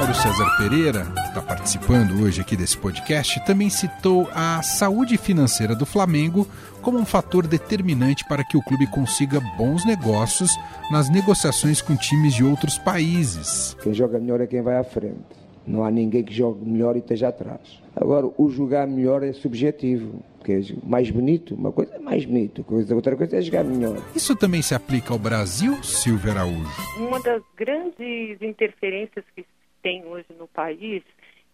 Mauro 0.04 0.16
César 0.16 0.58
Pereira, 0.58 1.06
que 1.06 1.28
está 1.30 1.42
participando 1.42 2.22
hoje 2.22 2.42
aqui 2.42 2.58
desse 2.58 2.78
podcast, 2.78 3.40
também 3.46 3.70
citou 3.70 4.28
a 4.34 4.62
saúde 4.62 5.16
financeira 5.16 5.74
do 5.74 5.86
Flamengo 5.86 6.46
como 6.82 7.00
um 7.00 7.06
fator 7.06 7.48
determinante 7.48 8.26
para 8.28 8.44
que 8.44 8.58
o 8.58 8.62
clube 8.62 8.86
consiga 8.88 9.40
bons 9.58 9.86
negócios 9.86 10.52
nas 10.92 11.10
negociações 11.10 11.82
com 11.82 11.96
times 11.96 12.34
de 12.34 12.44
outros 12.44 12.78
países. 12.78 13.78
Quem 13.82 13.94
joga 13.94 14.20
melhor 14.20 14.42
é 14.42 14.48
quem 14.48 14.62
vai 14.62 14.76
à 14.76 14.84
frente. 14.84 15.24
Não 15.66 15.86
há 15.86 15.90
ninguém 15.90 16.22
que 16.22 16.34
jogue 16.34 16.70
melhor 16.70 16.98
e 16.98 17.00
esteja 17.00 17.30
atrás. 17.30 17.62
Agora, 17.96 18.30
o 18.38 18.50
jogar 18.50 18.86
melhor 18.86 19.24
é 19.24 19.32
subjetivo. 19.32 20.22
Porque 20.38 20.52
é 20.52 20.62
mais 20.86 21.10
bonito, 21.10 21.56
uma 21.56 21.72
coisa 21.72 21.96
é 21.96 22.00
mais 22.00 22.26
bonito, 22.26 22.66
outra 22.94 23.16
coisa 23.16 23.38
é 23.38 23.42
jogar 23.42 23.64
melhor. 23.64 23.96
Isso 24.14 24.36
também 24.36 24.62
se 24.62 24.76
aplica 24.76 25.14
ao 25.14 25.18
Brasil, 25.18 25.82
Silvio 25.82 26.30
Araújo? 26.30 26.68
Uma 26.98 27.22
das 27.22 27.42
grandes 27.56 28.42
interferências 28.42 29.24
que 29.34 29.46
tem 29.84 30.04
hoje 30.06 30.34
no 30.40 30.48
país 30.48 31.04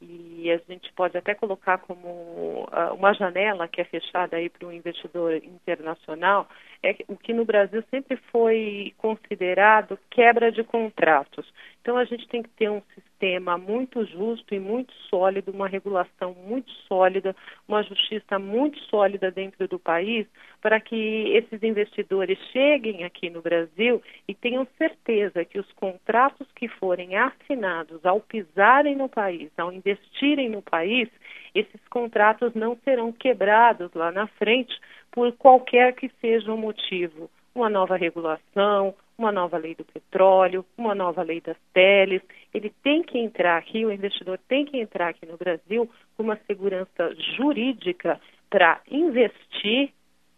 e 0.01 0.50
a 0.50 0.57
gente 0.71 0.91
pode 0.93 1.17
até 1.17 1.36
colocar 1.36 1.77
como 1.79 2.07
uh, 2.07 2.93
uma 2.95 3.13
janela 3.13 3.67
que 3.67 3.81
é 3.81 3.83
fechada 3.83 4.38
aí 4.38 4.50
para 4.50 4.65
o 4.65 4.71
investidor 4.71 5.36
internacional, 5.36 6.48
é 6.81 6.95
o 7.07 7.17
que 7.17 7.33
no 7.33 7.43
Brasil 7.43 7.83
sempre 7.91 8.15
foi 8.31 8.93
considerado 8.98 10.00
quebra 10.09 10.51
de 10.51 10.63
contratos. 10.63 11.51
Então 11.81 11.98
a 11.98 12.05
gente 12.05 12.25
tem 12.29 12.41
que 12.41 12.50
ter 12.50 12.69
um 12.69 12.81
sistema 13.19 13.57
muito 13.57 14.05
justo 14.05 14.55
e 14.55 14.59
muito 14.59 14.93
sólido, 15.09 15.51
uma 15.51 15.67
regulação 15.67 16.33
muito 16.33 16.71
sólida, 16.88 17.35
uma 17.67 17.83
justiça 17.83 18.39
muito 18.39 18.79
sólida 18.85 19.29
dentro 19.29 19.67
do 19.67 19.77
país, 19.77 20.25
para 20.61 20.79
que 20.79 20.95
esses 21.35 21.61
investidores 21.61 22.39
cheguem 22.53 23.03
aqui 23.03 23.29
no 23.29 23.41
Brasil 23.41 24.01
e 24.27 24.33
tenham 24.33 24.65
certeza 24.77 25.43
que 25.43 25.59
os 25.59 25.69
contratos 25.73 26.47
que 26.55 26.69
forem 26.69 27.17
assinados 27.17 28.05
ao 28.05 28.21
pisarem 28.21 28.95
no 28.95 29.09
país, 29.09 29.51
ao 29.57 29.71
investirem 29.71 30.47
no 30.49 30.61
país, 30.61 31.09
esses 31.53 31.81
contratos 31.89 32.53
não 32.53 32.77
serão 32.85 33.11
quebrados 33.11 33.91
lá 33.93 34.11
na 34.11 34.27
frente 34.27 34.73
por 35.11 35.33
qualquer 35.33 35.93
que 35.93 36.09
seja 36.21 36.53
o 36.53 36.57
motivo. 36.57 37.29
Uma 37.53 37.69
nova 37.69 37.97
regulação, 37.97 38.93
uma 39.19 39.31
nova 39.31 39.57
lei 39.57 39.75
do 39.75 39.83
petróleo, 39.83 40.65
uma 40.77 40.95
nova 40.95 41.21
lei 41.21 41.41
das 41.41 41.57
teles. 41.73 42.21
Ele 42.53 42.73
tem 42.81 43.03
que 43.03 43.19
entrar 43.19 43.57
aqui, 43.57 43.85
o 43.85 43.91
investidor 43.91 44.39
tem 44.47 44.65
que 44.65 44.79
entrar 44.79 45.09
aqui 45.09 45.25
no 45.25 45.38
Brasil 45.38 45.88
com 46.15 46.23
uma 46.23 46.39
segurança 46.47 47.13
jurídica 47.35 48.19
para 48.49 48.79
investir, 48.89 49.91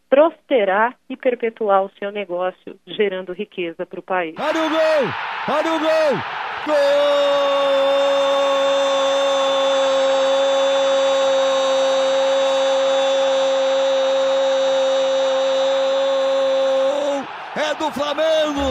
prosperar 0.10 0.98
e 1.08 1.16
perpetuar 1.16 1.84
o 1.84 1.92
seu 2.00 2.12
negócio, 2.12 2.78
gerando 2.86 3.32
riqueza 3.32 3.86
para 3.86 4.00
o 4.00 4.04
país. 4.04 4.36
Olha 4.38 4.64
o 4.64 4.70
gol! 4.70 5.56
Olha 5.56 5.74
o 5.74 5.80
gol! 5.80 6.18
Gol! 6.66 8.11
Do 17.76 17.92
Flamengo! 17.92 18.62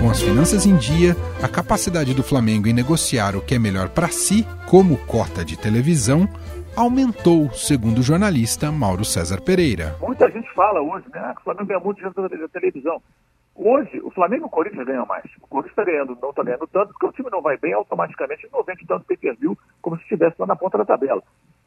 Com 0.00 0.10
as 0.10 0.20
finanças 0.20 0.66
em 0.66 0.76
dia, 0.76 1.16
a 1.42 1.48
capacidade 1.48 2.14
do 2.14 2.22
Flamengo 2.22 2.68
em 2.68 2.72
negociar 2.72 3.36
o 3.36 3.40
que 3.40 3.54
é 3.54 3.58
melhor 3.58 3.88
para 3.88 4.08
si, 4.08 4.46
como 4.66 4.98
cota 5.06 5.44
de 5.44 5.56
televisão, 5.56 6.28
aumentou, 6.76 7.50
segundo 7.52 7.98
o 7.98 8.02
jornalista 8.02 8.70
Mauro 8.70 9.04
César 9.04 9.40
Pereira. 9.40 9.96
Muita 10.00 10.30
gente 10.30 10.52
fala 10.54 10.80
hoje 10.80 11.06
né, 11.12 11.32
que 11.34 11.40
o 11.40 11.44
Flamengo 11.44 11.66
ganha 11.66 11.80
muito 11.80 11.96
dinheiro 11.96 12.38
da 12.38 12.48
televisão. 12.48 13.02
Hoje, 13.54 14.00
o 14.02 14.10
Flamengo 14.10 14.44
e 14.44 14.46
o 14.46 14.50
Corinthians 14.50 14.86
ganham 14.86 15.06
mais. 15.06 15.24
O 15.36 15.46
Corinthians 15.46 15.72
está 15.72 15.84
ganhando, 15.84 16.18
não 16.20 16.30
está 16.30 16.42
ganhando 16.42 16.66
tanto, 16.68 16.88
porque 16.92 17.06
o 17.06 17.12
time 17.12 17.30
não 17.30 17.42
vai 17.42 17.56
bem, 17.58 17.74
automaticamente 17.74 18.48
não 18.50 18.62
vende 18.62 18.86
tanto 18.86 19.04
pay 19.04 19.16
per 19.16 19.36
view 19.36 19.56
como 19.82 19.96
se 19.96 20.02
estivesse 20.02 20.36
lá 20.38 20.46
na 20.46 20.56
ponta 20.56 20.78
da 20.78 20.84
tabela. 20.84 21.22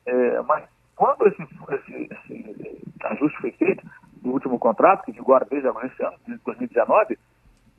É, 0.05 0.41
mas 0.41 0.63
quando 0.95 1.27
esse, 1.27 1.41
esse, 1.43 2.09
esse, 2.11 2.83
ajuste 3.03 3.39
foi 3.39 3.51
feito 3.51 3.85
no 4.23 4.33
último 4.33 4.57
contrato, 4.57 5.03
que 5.05 5.19
agora 5.19 5.45
desde 5.49 5.67
agora 5.67 5.87
esse 5.87 6.03
ano, 6.03 6.17
de 6.25 6.37
2019, 6.37 7.17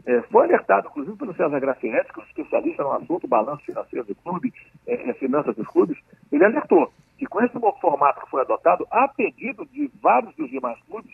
é, 0.06 0.22
foi 0.22 0.44
alertado, 0.44 0.88
inclusive, 0.88 1.16
pelo 1.16 1.34
César 1.34 1.58
Gracietti, 1.58 2.12
que 2.12 2.20
é 2.20 2.22
um 2.22 2.26
especialista 2.26 2.82
no 2.84 2.92
assunto, 2.92 3.26
balanço 3.26 3.64
financeiro 3.64 4.06
do 4.06 4.14
clube, 4.14 4.54
é, 4.86 5.10
é, 5.10 5.14
finanças 5.14 5.56
dos 5.56 5.66
clubes, 5.66 5.98
ele 6.30 6.44
alertou 6.44 6.92
que 7.18 7.26
com 7.26 7.42
esse 7.42 7.54
novo 7.54 7.76
formato 7.80 8.20
que 8.20 8.30
foi 8.30 8.42
adotado, 8.42 8.86
a 8.90 9.08
pedido 9.08 9.66
de 9.66 9.90
vários 10.00 10.34
dos 10.36 10.48
demais 10.48 10.78
clubes, 10.82 11.12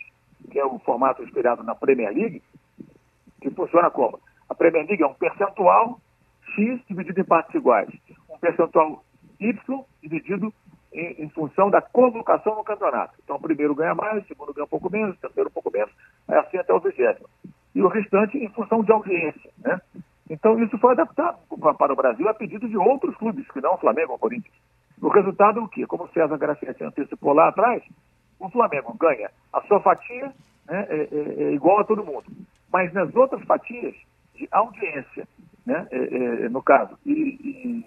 que 0.50 0.58
é 0.58 0.64
o 0.64 0.78
formato 0.80 1.22
inspirado 1.22 1.62
na 1.62 1.74
Premier 1.74 2.12
League, 2.12 2.42
que 3.42 3.50
funciona 3.50 3.90
como? 3.90 4.18
A 4.48 4.54
Premier 4.54 4.86
é 5.00 5.06
um 5.06 5.14
percentual 5.14 5.98
X 6.54 6.80
dividido 6.88 7.20
em 7.20 7.24
partes 7.24 7.54
iguais, 7.54 7.88
um 8.30 8.38
percentual 8.38 9.02
Y 9.40 9.84
dividido 10.02 10.52
em, 10.92 11.24
em, 11.24 11.28
função 11.30 11.70
da 11.70 11.80
colocação 11.80 12.54
no 12.54 12.64
campeonato. 12.64 13.14
Então, 13.22 13.36
o 13.36 13.40
primeiro 13.40 13.74
ganha 13.74 13.94
mais, 13.94 14.22
o 14.22 14.26
segundo 14.26 14.52
ganha 14.52 14.64
um 14.64 14.68
pouco 14.68 14.90
menos, 14.90 15.16
o 15.16 15.20
terceiro 15.20 15.48
um 15.48 15.52
pouco 15.52 15.70
menos, 15.72 15.92
é 16.28 16.38
assim 16.38 16.58
até 16.58 16.72
o 16.72 16.80
vigésimo. 16.80 17.28
E 17.74 17.82
o 17.82 17.88
restante 17.88 18.36
em 18.36 18.48
função 18.50 18.82
de 18.82 18.92
audiência. 18.92 19.50
Né? 19.58 19.80
Então, 20.28 20.58
isso 20.62 20.76
foi 20.78 20.92
adaptado 20.92 21.38
para 21.78 21.92
o 21.92 21.96
Brasil 21.96 22.28
a 22.28 22.34
pedido 22.34 22.68
de 22.68 22.76
outros 22.76 23.16
clubes, 23.16 23.50
que 23.50 23.60
não 23.60 23.74
o 23.74 23.78
Flamengo 23.78 24.12
ou 24.12 24.18
Corinthians. 24.18 24.54
O 25.00 25.08
resultado 25.08 25.58
é 25.58 25.62
o 25.62 25.68
quê? 25.68 25.86
Como 25.86 26.04
o 26.04 26.08
César 26.08 26.36
Grafietti 26.36 26.84
antecipou 26.84 27.32
lá 27.32 27.48
atrás, 27.48 27.82
o 28.38 28.48
Flamengo 28.50 28.94
ganha 28.94 29.30
a 29.52 29.60
sua 29.62 29.80
fatia 29.80 30.32
né, 30.68 30.86
é, 30.88 31.08
é, 31.10 31.42
é 31.44 31.52
igual 31.52 31.80
a 31.80 31.84
todo 31.84 32.04
mundo. 32.04 32.24
Mas 32.72 32.92
nas 32.92 33.14
outras 33.14 33.42
fatias 33.44 33.94
de 34.34 34.48
audiência, 34.50 35.28
né, 35.66 35.86
é, 35.90 35.96
é, 35.96 36.48
no 36.48 36.62
caso, 36.62 36.98
e, 37.04 37.84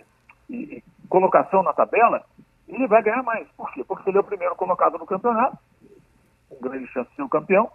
e, 0.47 0.53
e, 0.53 0.83
colocação 1.09 1.63
na 1.63 1.73
tabela, 1.73 2.23
ele 2.67 2.87
vai 2.87 3.01
ganhar 3.01 3.23
mais. 3.23 3.47
Por 3.57 3.71
quê? 3.73 3.83
Porque 3.83 4.09
ele 4.09 4.17
é 4.17 4.21
o 4.21 4.25
primeiro 4.25 4.55
colocado 4.55 4.97
no 4.97 5.05
campeonato, 5.05 5.57
com 6.49 6.59
grande 6.61 6.87
chance 6.87 7.09
de 7.09 7.15
ser 7.15 7.23
o 7.23 7.29
campeão, 7.29 7.69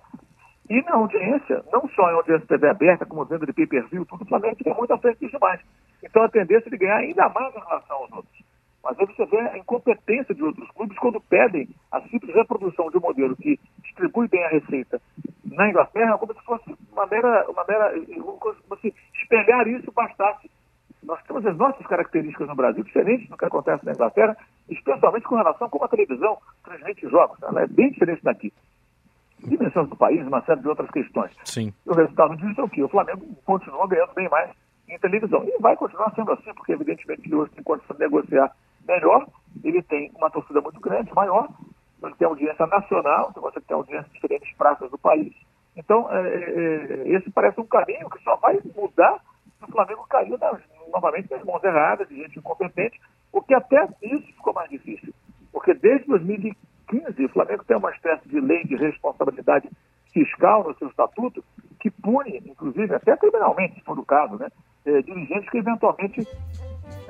e 0.68 0.80
na 0.82 0.94
audiência, 0.94 1.64
não 1.72 1.88
só 1.88 2.10
em 2.10 2.14
audiência 2.14 2.46
TV 2.46 2.68
aberta, 2.68 3.04
como 3.04 3.24
venda 3.24 3.44
de 3.44 3.52
pay-per-view, 3.52 4.06
tudo, 4.06 4.22
o 4.22 4.28
Flamengo 4.28 4.56
fica 4.56 4.72
muito 4.72 4.92
à 4.92 4.98
frente 4.98 5.18
disso 5.18 5.36
mais. 5.40 5.60
Então 6.02 6.22
a 6.22 6.28
tendência 6.28 6.68
é 6.68 6.70
de 6.70 6.78
ganhar 6.78 6.98
ainda 6.98 7.28
mais 7.28 7.54
em 7.54 7.58
relação 7.58 7.96
aos 7.96 8.12
outros. 8.12 8.44
Mas 8.82 8.98
aí 8.98 9.06
você 9.06 9.26
vê 9.26 9.38
a 9.38 9.58
incompetência 9.58 10.34
de 10.34 10.42
outros 10.42 10.68
clubes 10.70 10.98
quando 10.98 11.20
pedem 11.20 11.68
a 11.92 12.00
simples 12.02 12.34
reprodução 12.34 12.90
de 12.90 12.96
um 12.96 13.00
modelo 13.00 13.36
que 13.36 13.58
distribui 13.82 14.26
bem 14.28 14.42
a 14.44 14.48
receita 14.48 15.00
na 15.44 15.68
Inglaterra, 15.68 16.16
como 16.16 16.32
se 16.32 16.42
fosse 16.44 16.76
uma 16.92 17.06
mera, 17.06 17.44
uma 17.50 17.64
mera 17.66 17.92
como 18.22 18.80
se 18.80 18.94
espelhar 19.14 19.66
isso 19.68 19.92
bastasse. 19.92 20.50
Nós 21.02 21.22
temos 21.24 21.44
as 21.46 21.56
nossas 21.56 21.86
características 21.86 22.46
no 22.46 22.54
Brasil 22.54 22.84
diferentes 22.84 23.28
do 23.28 23.36
que 23.36 23.44
acontece 23.44 23.84
na 23.84 23.92
Inglaterra, 23.92 24.36
especialmente 24.68 25.24
com 25.24 25.36
relação 25.36 25.66
a 25.66 25.70
como 25.70 25.84
a 25.84 25.88
televisão 25.88 26.38
transmite 26.62 27.08
jogos. 27.08 27.42
Ela 27.42 27.62
é 27.62 27.66
bem 27.66 27.90
diferente 27.90 28.22
daqui. 28.22 28.52
Dimensões 29.38 29.88
do 29.88 29.96
país, 29.96 30.26
uma 30.26 30.42
série 30.42 30.60
de 30.60 30.68
outras 30.68 30.90
questões. 30.90 31.32
Sim. 31.44 31.72
E 31.86 31.90
o 31.90 31.94
resultado 31.94 32.36
disso 32.36 32.60
é 32.60 32.64
o 32.64 32.68
quê? 32.68 32.82
O 32.82 32.88
Flamengo 32.88 33.26
continua 33.44 33.88
ganhando 33.88 34.12
bem 34.12 34.28
mais 34.28 34.50
em 34.88 34.98
televisão. 34.98 35.42
E 35.44 35.58
vai 35.60 35.74
continuar 35.76 36.12
sendo 36.14 36.32
assim, 36.32 36.52
porque 36.54 36.72
evidentemente 36.72 37.22
ele 37.26 37.36
hoje 37.36 37.52
tem 37.52 37.64
condição 37.64 37.96
de 37.96 38.02
negociar 38.02 38.52
melhor, 38.90 39.26
ele 39.62 39.82
tem 39.82 40.10
uma 40.16 40.30
torcida 40.30 40.60
muito 40.60 40.80
grande, 40.80 41.14
maior, 41.14 41.48
ele 42.02 42.14
tem 42.14 42.26
audiência 42.26 42.66
nacional, 42.66 43.28
então 43.30 43.42
você 43.42 43.60
tem 43.60 43.76
audiência 43.76 44.08
em 44.08 44.14
diferentes 44.14 44.52
praças 44.56 44.90
do 44.90 44.98
país. 44.98 45.32
Então, 45.76 46.10
é, 46.10 46.20
é, 46.20 46.92
é, 46.92 47.08
esse 47.16 47.30
parece 47.30 47.60
um 47.60 47.66
caminho 47.66 48.10
que 48.10 48.22
só 48.22 48.36
vai 48.36 48.58
mudar 48.74 49.20
se 49.58 49.64
o 49.64 49.72
Flamengo 49.72 50.06
cair 50.08 50.38
nas, 50.38 50.60
novamente 50.92 51.30
nas 51.30 51.44
mãos 51.44 51.62
erradas, 51.62 52.08
de 52.08 52.16
gente 52.16 52.38
incompetente, 52.38 53.00
porque 53.30 53.54
até 53.54 53.88
isso 54.02 54.26
ficou 54.34 54.52
mais 54.52 54.68
difícil. 54.70 55.14
Porque 55.52 55.74
desde 55.74 56.06
2015 56.06 57.24
o 57.24 57.28
Flamengo 57.28 57.64
tem 57.64 57.76
uma 57.76 57.90
espécie 57.92 58.28
de 58.28 58.40
lei 58.40 58.64
de 58.64 58.76
responsabilidade 58.76 59.70
fiscal 60.12 60.64
no 60.64 60.74
seu 60.76 60.88
estatuto 60.88 61.44
que 61.78 61.90
pune, 61.90 62.42
inclusive, 62.44 62.94
até 62.94 63.16
criminalmente, 63.16 63.76
se 63.76 63.80
for 63.82 63.98
o 63.98 64.04
caso, 64.04 64.36
né, 64.36 64.48
é, 64.86 65.02
dirigentes 65.02 65.50
que 65.50 65.58
eventualmente 65.58 66.26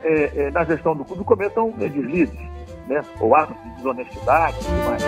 é, 0.02 0.46
é, 0.46 0.50
na 0.50 0.64
gestão 0.64 0.96
do 0.96 1.04
clube 1.04 1.24
cometam 1.24 1.74
é, 1.80 1.88
deslizes, 1.88 2.38
né? 2.86 3.04
ou 3.20 3.34
atos 3.34 3.56
de 3.62 3.70
desonestidade 3.76 4.56
e 4.60 4.64
tudo 4.64 4.84
mais. 4.84 5.02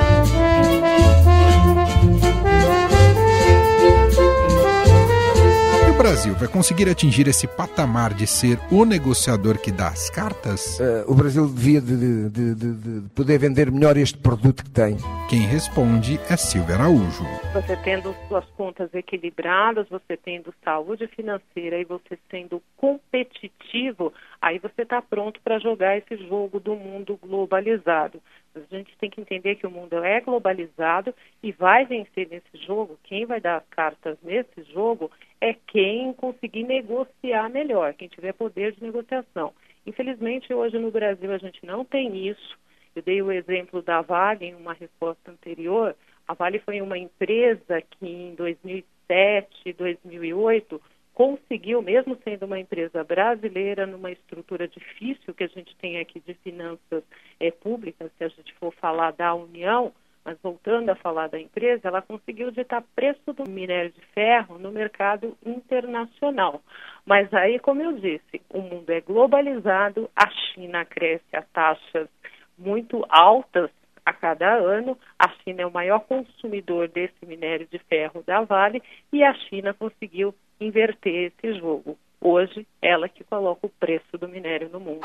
Brasil 6.03 6.35
vai 6.35 6.49
conseguir 6.49 6.89
atingir 6.89 7.29
esse 7.29 7.47
patamar 7.47 8.13
de 8.13 8.27
ser 8.27 8.59
o 8.73 8.85
negociador 8.85 9.57
que 9.57 9.71
dá 9.71 9.87
as 9.87 10.11
cartas? 10.11 10.81
Uh, 10.81 11.13
o 11.13 11.15
Brasil 11.15 11.47
devia 11.47 11.81
de, 11.81 12.29
de, 12.29 12.55
de, 12.57 12.75
de, 12.75 13.09
poder 13.11 13.39
vender 13.39 13.71
melhor 13.71 13.97
este 13.97 14.19
produto 14.19 14.65
que 14.65 14.71
tem. 14.71 14.97
Quem 15.31 15.43
responde 15.43 16.19
é 16.29 16.37
Silvia 16.37 16.75
Araújo. 16.75 17.23
Você 17.53 17.77
tendo 17.85 18.13
suas 18.27 18.45
contas 18.57 18.93
equilibradas, 18.93 19.89
você 19.89 20.17
tendo 20.17 20.53
saúde 20.65 21.07
financeira 21.07 21.79
e 21.79 21.85
você 21.85 22.19
sendo 22.29 22.61
competitivo, 22.77 24.13
aí 24.41 24.59
você 24.59 24.83
está 24.83 25.01
pronto 25.01 25.41
para 25.45 25.61
jogar 25.61 25.97
esse 25.99 26.17
jogo 26.27 26.59
do 26.59 26.75
mundo 26.75 27.17
globalizado. 27.23 28.21
A 28.55 28.61
gente 28.75 28.97
tem 28.99 29.09
que 29.09 29.21
entender 29.21 29.57
que 29.57 29.67
o 29.67 29.71
mundo 29.71 30.05
é 30.05 30.21
globalizado 30.21 31.15
e 31.43 31.53
vai 31.53 31.87
vencer 31.87 32.29
nesse 32.29 32.67
jogo. 32.67 32.99
Quem 33.05 33.25
vai 33.25 33.41
dar 33.41 33.57
as 33.57 33.69
cartas 33.69 34.19
nesse 34.23 34.63
jogo 34.73 35.11
é 35.41 35.55
quem 35.55 36.13
conseguir 36.13 36.65
negociar 36.65 37.49
melhor, 37.49 37.95
quem 37.95 38.09
tiver 38.09 38.33
poder 38.35 38.73
de 38.73 38.83
negociação. 38.83 39.55
Infelizmente, 39.87 40.53
hoje 40.53 40.79
no 40.79 40.91
Brasil 40.91 41.33
a 41.33 41.39
gente 41.39 41.65
não 41.65 41.85
tem 41.85 42.29
isso. 42.29 42.59
Eu 42.95 43.03
dei 43.03 43.23
o 43.23 43.33
exemplo 43.33 43.81
da 43.81 44.03
Vale 44.03 44.47
em 44.47 44.55
uma 44.55 44.75
resposta 44.75 45.31
anterior. 45.31 45.97
A 46.29 46.35
Vale 46.35 46.59
foi 46.59 46.81
uma 46.83 46.99
empresa 46.99 47.81
que 47.81 48.07
em 48.07 48.35
2007, 48.35 49.73
2008 49.73 50.81
conseguiu, 51.15 51.83
mesmo 51.83 52.17
sendo 52.25 52.47
uma 52.47 52.59
empresa 52.59 53.05
brasileira, 53.05 53.87
numa 53.87 54.11
estrutura 54.11 54.67
difícil 54.67 55.35
que 55.35 55.45
a 55.45 55.49
gente 55.49 55.75
tem 55.77 55.99
aqui 55.99 56.21
de 56.21 56.35
finanças 56.35 57.03
é, 57.39 57.51
públicas, 57.51 58.11
se 58.17 58.25
a 58.25 58.29
gente 58.29 58.53
for 58.55 58.73
falar 58.75 59.13
da 59.13 59.35
União, 59.35 59.93
mas 60.25 60.39
voltando 60.41 60.89
a 60.89 60.95
falar 60.95 61.29
da 61.29 61.41
empresa, 61.41 61.89
ela 61.89 62.01
conseguiu 62.01 62.51
ditar 62.51 62.85
preço 62.95 63.33
do 63.33 63.49
minério 63.49 63.91
de 63.91 64.01
ferro 64.15 64.59
no 64.59 64.71
mercado 64.71 65.37
internacional. 65.45 66.63
Mas 67.05 67.33
aí, 67.35 67.59
como 67.59 67.83
eu 67.83 67.93
disse, 67.93 68.41
o 68.49 68.61
mundo 68.61 68.89
é 68.91 69.01
globalizado, 69.01 70.09
a 70.15 70.31
China 70.31 70.85
cresce 70.85 71.35
a 71.35 71.43
taxas 71.43 72.09
muito 72.57 73.05
altas 73.09 73.71
a 74.05 74.13
cada 74.13 74.55
ano. 74.55 74.99
A 75.19 75.29
China 75.29 75.63
é 75.63 75.67
o 75.67 75.73
maior 75.73 76.01
consumidor 76.01 76.89
desse 76.89 77.27
minério 77.27 77.67
de 77.67 77.79
ferro 77.79 78.23
da 78.25 78.43
Vale 78.43 78.83
e 79.13 79.23
a 79.25 79.35
China 79.35 79.75
conseguiu 79.75 80.35
inverter 80.61 81.33
esse 81.33 81.59
jogo. 81.59 81.99
Hoje, 82.21 82.67
ela 82.81 83.09
que 83.09 83.25
coloca 83.25 83.67
o 83.67 83.71
preço 83.81 84.17
do 84.19 84.29
minério 84.29 84.69
no 84.73 84.79
mundo. 84.79 85.01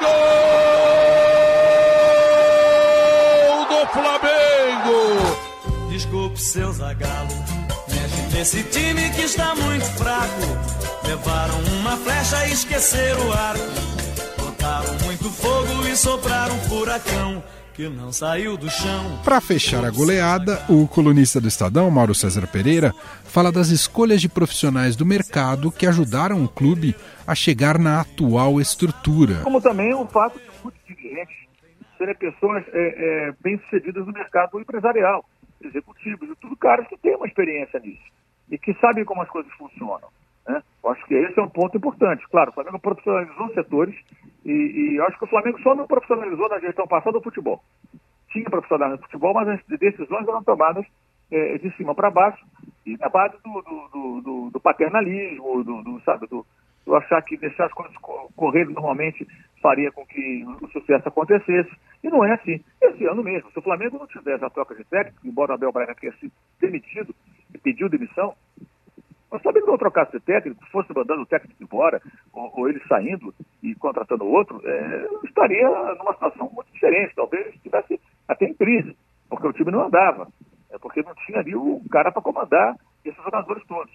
Gol 3.48 3.66
do 3.66 3.88
Flamengo! 3.88 5.48
Desculpe, 5.90 6.40
seu 6.40 6.72
Zagalo, 6.72 7.34
mexe 7.90 8.36
nesse 8.36 8.64
time 8.66 9.10
que 9.16 9.22
está 9.22 9.56
muito 9.56 9.86
fraco. 9.98 10.78
Levaram 11.08 11.60
uma 11.80 11.98
flecha 11.98 12.46
e 12.48 12.52
esqueceram 12.52 13.28
o 13.28 13.34
arco. 13.34 13.64
Botaram 14.38 14.94
muito 15.06 15.30
fogo 15.32 15.88
e 15.88 15.96
sopraram 15.96 16.56
um 16.56 16.60
furacão 16.62 17.44
que 17.78 17.88
não 17.88 18.12
saiu 18.12 18.58
do 18.58 18.68
chão. 18.72 19.22
Para 19.24 19.40
fechar 19.40 19.86
a 19.86 19.92
goleada, 19.92 20.58
o 20.68 20.88
colunista 20.88 21.40
do 21.40 21.48
Estadão, 21.48 21.92
Mauro 21.92 22.16
César 22.16 22.48
Pereira, 22.48 22.92
fala 23.24 23.52
das 23.52 23.70
escolhas 23.70 24.20
de 24.20 24.28
profissionais 24.28 24.96
do 24.96 25.06
mercado 25.06 25.72
que 25.72 25.86
ajudaram 25.86 26.44
o 26.44 26.50
clube 26.50 26.96
a 27.28 27.36
chegar 27.36 27.78
na 27.78 28.02
atual 28.02 28.60
estrutura. 28.60 29.42
Como 29.44 29.62
também 29.62 29.94
o 29.94 30.08
fato 30.08 30.40
de 30.40 30.46
muitos 30.64 30.82
dirigentes 30.88 31.36
serem 32.00 32.16
pessoas 32.16 32.64
é, 32.70 33.28
é, 33.28 33.34
bem-sucedidas 33.44 34.08
no 34.08 34.12
mercado 34.12 34.60
empresarial, 34.60 35.24
executivos, 35.62 36.30
e 36.32 36.36
tudo 36.38 36.58
caras 36.58 36.88
que 36.88 36.98
têm 36.98 37.16
uma 37.16 37.28
experiência 37.28 37.80
nisso 37.80 38.02
e 38.50 38.58
que 38.58 38.74
sabem 38.82 39.06
como 39.06 39.22
as 39.22 39.30
coisas 39.30 39.52
funcionam. 39.54 40.10
Né? 40.48 40.64
Acho 40.86 41.06
que 41.06 41.14
esse 41.14 41.38
é 41.38 41.44
um 41.44 41.50
ponto 41.50 41.76
importante. 41.76 42.26
Claro, 42.30 42.52
o 42.52 42.54
Flamengo 42.54 42.80
profissionalizou 42.80 43.54
setores 43.54 43.96
e, 44.46 44.52
e 44.52 45.02
acho 45.02 45.18
que 45.18 45.26
o 45.26 45.30
Flamengo 45.30 45.60
só 45.62 45.76
não 45.76 45.86
profissionalizou 45.86 46.48
na 46.50 46.60
gestão 46.60 46.88
passada 46.88 47.18
o 47.18 47.24
futebol. 47.24 47.62
Tinha 48.30 48.50
profissionais 48.50 48.94
no 48.94 49.00
futebol, 49.00 49.34
mas 49.34 49.50
as 49.50 49.80
decisões 49.80 50.28
eram 50.28 50.44
tomadas 50.44 50.86
é, 51.30 51.58
de 51.58 51.70
cima 51.76 51.94
para 51.94 52.10
baixo 52.10 52.46
e 52.86 52.98
na 52.98 53.10
base 53.10 53.36
do, 53.44 53.62
do, 53.62 54.22
do, 54.22 54.50
do 54.52 54.60
paternalismo, 54.60 55.64
do, 55.64 55.84
do, 55.84 56.02
sabe, 56.02 56.26
do, 56.28 56.46
do 56.86 56.96
achar 56.96 57.22
que 57.22 57.36
deixar 57.36 57.66
as 57.66 57.74
coisas 57.74 57.96
correrem 58.36 58.74
normalmente 58.74 59.28
faria 59.62 59.92
com 59.92 60.06
que 60.06 60.46
o 60.62 60.68
sucesso 60.70 61.10
acontecesse. 61.10 61.72
E 62.02 62.10
não 62.10 62.24
é 62.24 62.34
assim. 62.34 62.64
Esse 62.82 63.06
ano 63.06 63.24
mesmo, 63.24 63.52
se 63.52 63.60
o 63.60 63.62
Flamengo 63.62 63.98
não 63.98 64.08
tivesse 64.08 64.46
a 64.46 64.50
troca 64.50 64.74
de 64.76 64.86
técnico, 64.86 65.28
embora 65.28 65.52
o 65.52 65.56
Abel 65.56 65.72
Braga 65.74 65.96
tenha 65.96 66.14
sido 66.14 66.32
demitido 66.62 67.14
e 67.54 67.58
pediu 67.58 67.90
demissão, 67.90 68.34
mas 69.30 69.42
se 69.42 69.48
o 69.48 69.66
não 69.66 69.78
trocasse 69.78 70.14
de 70.14 70.20
técnico, 70.22 70.66
fosse 70.72 70.94
mandando 70.94 71.22
o 71.22 71.26
técnico 71.26 71.62
embora, 71.62 72.02
ou, 72.34 72.52
ou 72.56 72.70
ele 72.70 72.82
saindo 72.88 73.34
e 73.62 73.76
contratando 73.76 74.26
outro, 74.26 74.62
é, 74.64 75.08
estaria 75.26 75.70
numa 75.96 76.14
situação 76.14 76.50
muito 76.54 76.72
diferente. 76.72 77.16
Talvez 77.16 77.54
estivesse 77.56 78.00
até 78.28 78.46
em 78.46 78.54
crise, 78.54 78.96
porque 79.30 79.48
o 79.48 79.54
time 79.54 79.72
não 79.72 79.86
andava. 79.86 80.28
É 80.70 80.78
porque 80.78 81.02
não 81.02 81.14
tinha 81.26 81.40
ali 81.40 81.56
o 81.56 81.82
cara 81.90 82.12
para 82.12 82.22
comandar 82.22 82.76
esses 83.04 83.22
jogadores 83.24 83.66
todos. 83.68 83.92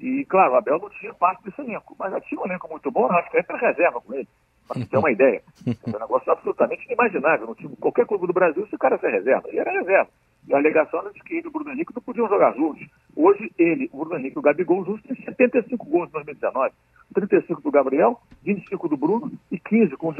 E, 0.00 0.24
claro, 0.26 0.52
o 0.52 0.56
Abel 0.56 0.78
não 0.78 0.90
tinha 0.90 1.14
parte 1.14 1.42
desse 1.42 1.60
elenco, 1.60 1.96
mas 1.98 2.12
já 2.12 2.20
tinha 2.20 2.40
um 2.40 2.44
elenco 2.44 2.68
muito 2.68 2.90
bom, 2.90 3.10
acho 3.10 3.30
que 3.30 3.38
era 3.38 3.56
reserva 3.56 4.00
com 4.00 4.14
ele, 4.14 4.28
para 4.66 4.84
ter 4.84 4.98
uma 4.98 5.10
ideia. 5.10 5.42
É 5.66 5.96
um 5.96 6.00
negócio 6.00 6.30
absolutamente 6.32 6.84
inimaginável. 6.86 7.46
No 7.46 7.54
time, 7.54 7.76
qualquer 7.76 8.06
clube 8.06 8.26
do 8.26 8.32
Brasil, 8.32 8.66
se 8.66 8.74
o 8.74 8.78
cara 8.78 8.98
ser 8.98 9.10
reserva, 9.10 9.48
ele 9.48 9.60
era 9.60 9.72
reserva. 9.72 10.10
E 10.48 10.54
a 10.54 10.58
alegação 10.58 11.00
era 11.00 11.12
de 11.12 11.20
que 11.20 11.34
ele 11.34 11.46
e 11.46 11.48
o 11.48 11.50
Bruno 11.50 11.72
Henrique 11.72 11.92
não 11.94 12.02
podiam 12.02 12.28
jogar 12.28 12.54
juntos. 12.54 12.86
Hoje, 13.16 13.50
ele, 13.58 13.90
o 13.92 13.98
Bruno 13.98 14.18
Henrique 14.18 14.36
e 14.36 14.38
o 14.38 14.42
Gabigol 14.42 14.84
juntos 14.84 15.02
têm 15.02 15.16
75 15.24 15.84
gols 15.86 16.08
em 16.08 16.12
2019. 16.12 16.72
35 17.14 17.62
do 17.62 17.70
Gabriel, 17.70 18.20
25 18.44 18.88
do 18.88 18.96
Bruno 18.96 19.32
e 19.50 19.58
15 19.58 19.96
com 19.96 20.10
o 20.10 20.14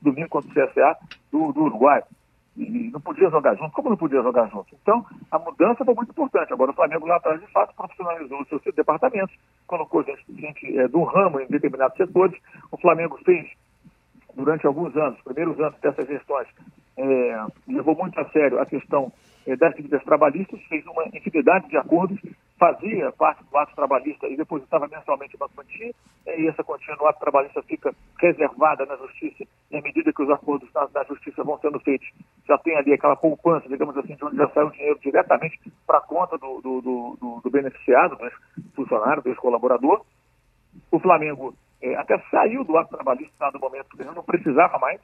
domingo 0.00 0.28
contra 0.28 0.50
o 0.50 0.52
CSA 0.52 0.96
do, 1.32 1.52
do 1.52 1.62
Uruguai. 1.62 2.02
E 2.56 2.90
não 2.90 3.00
podia 3.00 3.30
jogar 3.30 3.54
junto. 3.54 3.70
Como 3.70 3.90
não 3.90 3.96
podia 3.96 4.20
jogar 4.20 4.48
junto? 4.48 4.74
Então, 4.82 5.06
a 5.30 5.38
mudança 5.38 5.84
foi 5.84 5.94
muito 5.94 6.10
importante. 6.10 6.52
Agora, 6.52 6.72
o 6.72 6.74
Flamengo 6.74 7.06
lá 7.06 7.16
atrás, 7.16 7.40
de 7.40 7.46
fato, 7.52 7.74
profissionalizou 7.74 8.40
os 8.42 8.48
seus 8.48 8.74
departamentos, 8.74 9.34
colocou 9.66 10.02
gente, 10.02 10.24
gente 10.28 10.78
é, 10.78 10.88
do 10.88 11.04
ramo 11.04 11.40
em 11.40 11.46
determinados 11.46 11.96
setores. 11.96 12.36
O 12.72 12.76
Flamengo 12.76 13.16
fez, 13.24 13.46
durante 14.38 14.64
alguns 14.68 14.96
anos, 14.96 15.20
primeiros 15.22 15.58
anos 15.58 15.78
dessas 15.80 16.06
gestões, 16.06 16.46
é, 16.96 17.46
levou 17.66 17.96
muito 17.96 18.18
a 18.20 18.24
sério 18.30 18.60
a 18.60 18.66
questão 18.66 19.12
é, 19.44 19.56
das 19.56 19.74
dívidas 19.74 20.02
trabalhistas, 20.04 20.60
fez 20.68 20.86
uma 20.86 21.04
infinidade 21.12 21.68
de 21.68 21.76
acordos, 21.76 22.20
fazia 22.56 23.10
parte 23.12 23.42
do 23.42 23.58
ato 23.58 23.74
trabalhista 23.74 24.28
e 24.28 24.36
depositava 24.36 24.86
mensalmente 24.86 25.34
uma 25.34 25.48
quantia, 25.48 25.92
é, 26.24 26.40
e 26.40 26.46
essa 26.46 26.62
quantia 26.62 26.94
no 26.94 27.06
ato 27.06 27.18
trabalhista 27.18 27.60
fica 27.62 27.92
reservada 28.20 28.86
na 28.86 28.94
justiça, 28.96 29.44
e 29.72 29.76
à 29.76 29.82
medida 29.82 30.12
que 30.12 30.22
os 30.22 30.30
acordos 30.30 30.72
na, 30.72 30.88
na 30.94 31.02
justiça 31.02 31.42
vão 31.42 31.58
sendo 31.58 31.80
feitos, 31.80 32.08
já 32.46 32.56
tem 32.58 32.76
ali 32.76 32.92
aquela 32.92 33.16
poupança, 33.16 33.68
digamos 33.68 33.96
assim, 33.96 34.14
de 34.14 34.24
onde 34.24 34.36
já 34.36 34.48
sai 34.50 34.62
o 34.62 34.70
dinheiro 34.70 35.00
diretamente 35.00 35.58
para 35.84 35.98
a 35.98 36.02
conta 36.02 36.38
do, 36.38 36.60
do, 36.60 36.80
do, 36.80 37.40
do, 37.42 37.50
beneficiado, 37.50 38.16
do 38.16 38.70
funcionário, 38.76 39.20
do 39.20 39.30
ex-colaborador. 39.30 40.04
O 40.92 41.00
Flamengo 41.00 41.54
é, 41.80 41.94
até 41.96 42.18
saiu 42.30 42.64
do 42.64 42.76
ato 42.76 42.94
trabalhista 42.94 43.50
no 43.52 43.60
momento 43.60 43.96
que 43.96 44.04
não 44.04 44.22
precisava 44.22 44.78
mais, 44.78 45.00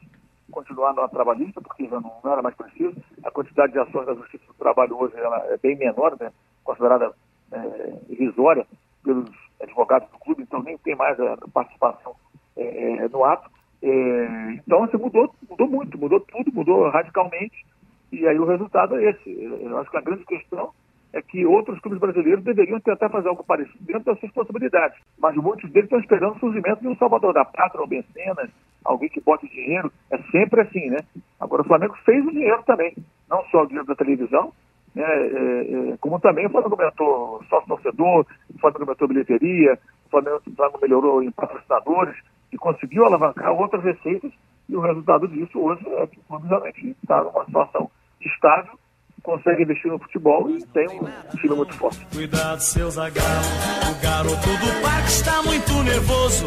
continuar 0.51 0.93
no 0.93 1.09
trabalhista, 1.09 1.61
porque 1.61 1.87
já 1.87 2.01
não, 2.01 2.13
não, 2.23 2.33
era 2.33 2.43
mais 2.43 2.55
preciso. 2.57 2.97
A 3.25 3.31
quantidade 3.31 3.73
de 3.73 3.79
ações 3.79 4.07
da 4.07 4.15
Justiça 4.15 4.45
do 4.47 4.55
Trabalho 4.55 4.97
hoje 4.99 5.17
ela 5.17 5.39
é 5.47 5.57
bem 5.57 5.77
menor, 5.77 6.17
né? 6.21 6.33
considerada 6.63 7.13
é, 7.53 7.93
irrisória 8.09 8.67
pelos 9.03 9.31
advogados 9.61 10.09
do 10.11 10.19
clube, 10.19 10.43
então 10.43 10.63
nem 10.63 10.77
tem 10.79 10.97
mais 10.97 11.19
a 11.21 11.37
participação 11.53 12.15
é, 12.57 13.05
é 13.05 13.09
no 13.09 13.25
ato. 13.25 13.51
É, 13.83 14.53
então, 14.55 14.85
assim, 14.85 14.97
mudou, 14.97 15.35
mudou 15.49 15.69
muito, 15.69 15.99
mudou 15.99 16.21
tudo, 16.21 16.53
mudou 16.53 16.89
radicalmente, 16.91 17.67
e 18.11 18.27
aí 18.27 18.39
o 18.39 18.47
resultado 18.47 18.97
é 18.97 19.11
esse. 19.11 19.31
Eu 19.31 19.79
acho 19.79 19.91
que 19.91 19.97
a 19.97 20.03
grande 20.03 20.25
questão 20.25 20.73
é 21.15 21.23
que 21.23 21.47
outros 21.47 21.79
clubes 21.79 22.01
brasileiros 22.01 22.43
deveriam 22.43 22.81
tentar 22.81 23.09
fazer 23.09 23.29
algo 23.29 23.45
parecido 23.45 23.79
dentro 23.81 24.05
das 24.05 24.19
suas 24.19 24.33
possibilidades. 24.33 24.99
Mas 25.17 25.37
muitos 25.37 25.71
deles 25.71 25.85
estão 25.85 26.01
esperando 26.01 26.35
o 26.35 26.41
surgimento 26.41 26.81
de 26.81 26.89
um 26.89 26.97
Salvador 26.97 27.33
da 27.33 27.45
Pátria 27.45 27.81
ou 27.81 27.87
Bencenas, 27.87 28.51
alguém 28.85 29.09
que 29.09 29.21
bote 29.21 29.49
dinheiro. 29.49 29.93
É 30.11 30.19
sempre 30.33 30.63
assim, 30.63 30.91
né? 30.91 30.99
Agora 31.39 31.63
o 31.63 31.65
Flamengo 31.65 31.95
fez 32.05 32.27
o 32.27 32.33
dinheiro 32.33 32.65
também. 32.65 32.97
Não 33.31 33.45
só 33.45 33.63
o 33.63 33.67
dinheiro 33.67 33.87
da 33.87 33.95
televisão, 33.95 34.53
né? 34.93 35.05
É, 35.05 35.93
é, 35.93 35.97
como 36.01 36.19
também 36.19 36.47
o 36.47 36.51
Flamengo 36.51 36.75
aumentou 36.75 37.45
sócio-torcedor, 37.49 38.27
o 38.53 38.59
Flamengo 38.59 38.83
aumentou 38.83 39.07
bilheteria, 39.07 39.79
o 40.07 40.11
Flamengo, 40.11 40.41
o 40.45 40.57
Flamengo 40.57 40.79
melhorou 40.83 41.23
em 41.23 41.31
patrocinadores 41.31 42.17
e 42.53 42.59
conseguiu 42.59 43.05
alavancar 43.07 43.53
outras 43.53 43.85
receitas. 43.85 44.33
E 44.69 44.75
o 44.75 44.81
resultado 44.81 45.29
disso 45.29 45.61
hoje 45.61 45.87
é 45.91 46.07
que 46.09 46.19
o 46.19 46.23
clube 46.25 46.49
realmente 46.49 46.97
está 47.03 47.23
numa 47.23 47.45
situação 47.45 47.89
estável 48.21 48.79
consegue 49.25 49.63
investir 49.63 49.91
no 49.91 49.99
futebol 49.99 50.49
e 50.51 50.63
tem 50.67 50.87
um 50.87 51.37
time 51.39 51.55
muito 51.57 51.75
forte. 51.75 52.07
Cuidado, 52.13 52.61
seu 52.61 52.91
Zagallo, 52.91 53.47
o 53.91 54.03
garoto 54.03 54.37
do 54.37 54.83
parque 54.83 55.09
está 55.09 55.43
muito 55.43 55.73
nervoso 55.83 56.45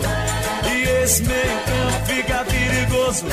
e 0.71 1.03
esse 1.03 1.23
meio 1.23 1.41
campo 1.41 2.05
fica 2.05 2.45
perigoso. 2.45 3.25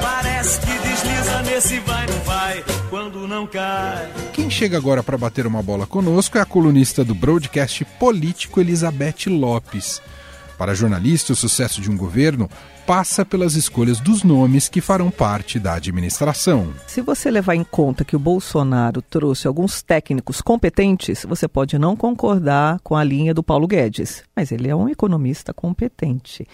Parece 0.00 0.60
que 0.60 0.72
desliza 0.72 1.42
nesse 1.42 1.78
vai 1.80 2.06
não 2.06 2.18
vai 2.20 2.64
quando 2.88 3.28
não 3.28 3.46
cai. 3.46 4.08
Quem 4.32 4.48
chega 4.48 4.78
agora 4.78 5.02
para 5.02 5.18
bater 5.18 5.46
uma 5.46 5.62
bola 5.62 5.86
conosco 5.86 6.38
é 6.38 6.40
a 6.40 6.46
colunista 6.46 7.04
do 7.04 7.14
broadcast 7.14 7.84
político 8.00 8.58
Elizabeth 8.58 9.26
Lopes. 9.28 10.00
Para 10.58 10.74
jornalista, 10.74 11.32
o 11.32 11.36
sucesso 11.36 11.80
de 11.80 11.88
um 11.88 11.96
governo 11.96 12.50
passa 12.84 13.24
pelas 13.24 13.54
escolhas 13.54 14.00
dos 14.00 14.24
nomes 14.24 14.68
que 14.68 14.80
farão 14.80 15.08
parte 15.08 15.56
da 15.56 15.74
administração. 15.74 16.74
Se 16.88 17.00
você 17.00 17.30
levar 17.30 17.54
em 17.54 17.62
conta 17.62 18.04
que 18.04 18.16
o 18.16 18.18
Bolsonaro 18.18 19.00
trouxe 19.00 19.46
alguns 19.46 19.82
técnicos 19.82 20.42
competentes, 20.42 21.24
você 21.24 21.46
pode 21.46 21.78
não 21.78 21.94
concordar 21.94 22.80
com 22.80 22.96
a 22.96 23.04
linha 23.04 23.32
do 23.32 23.42
Paulo 23.42 23.68
Guedes, 23.68 24.24
mas 24.34 24.50
ele 24.50 24.68
é 24.68 24.74
um 24.74 24.88
economista 24.88 25.54
competente. 25.54 26.44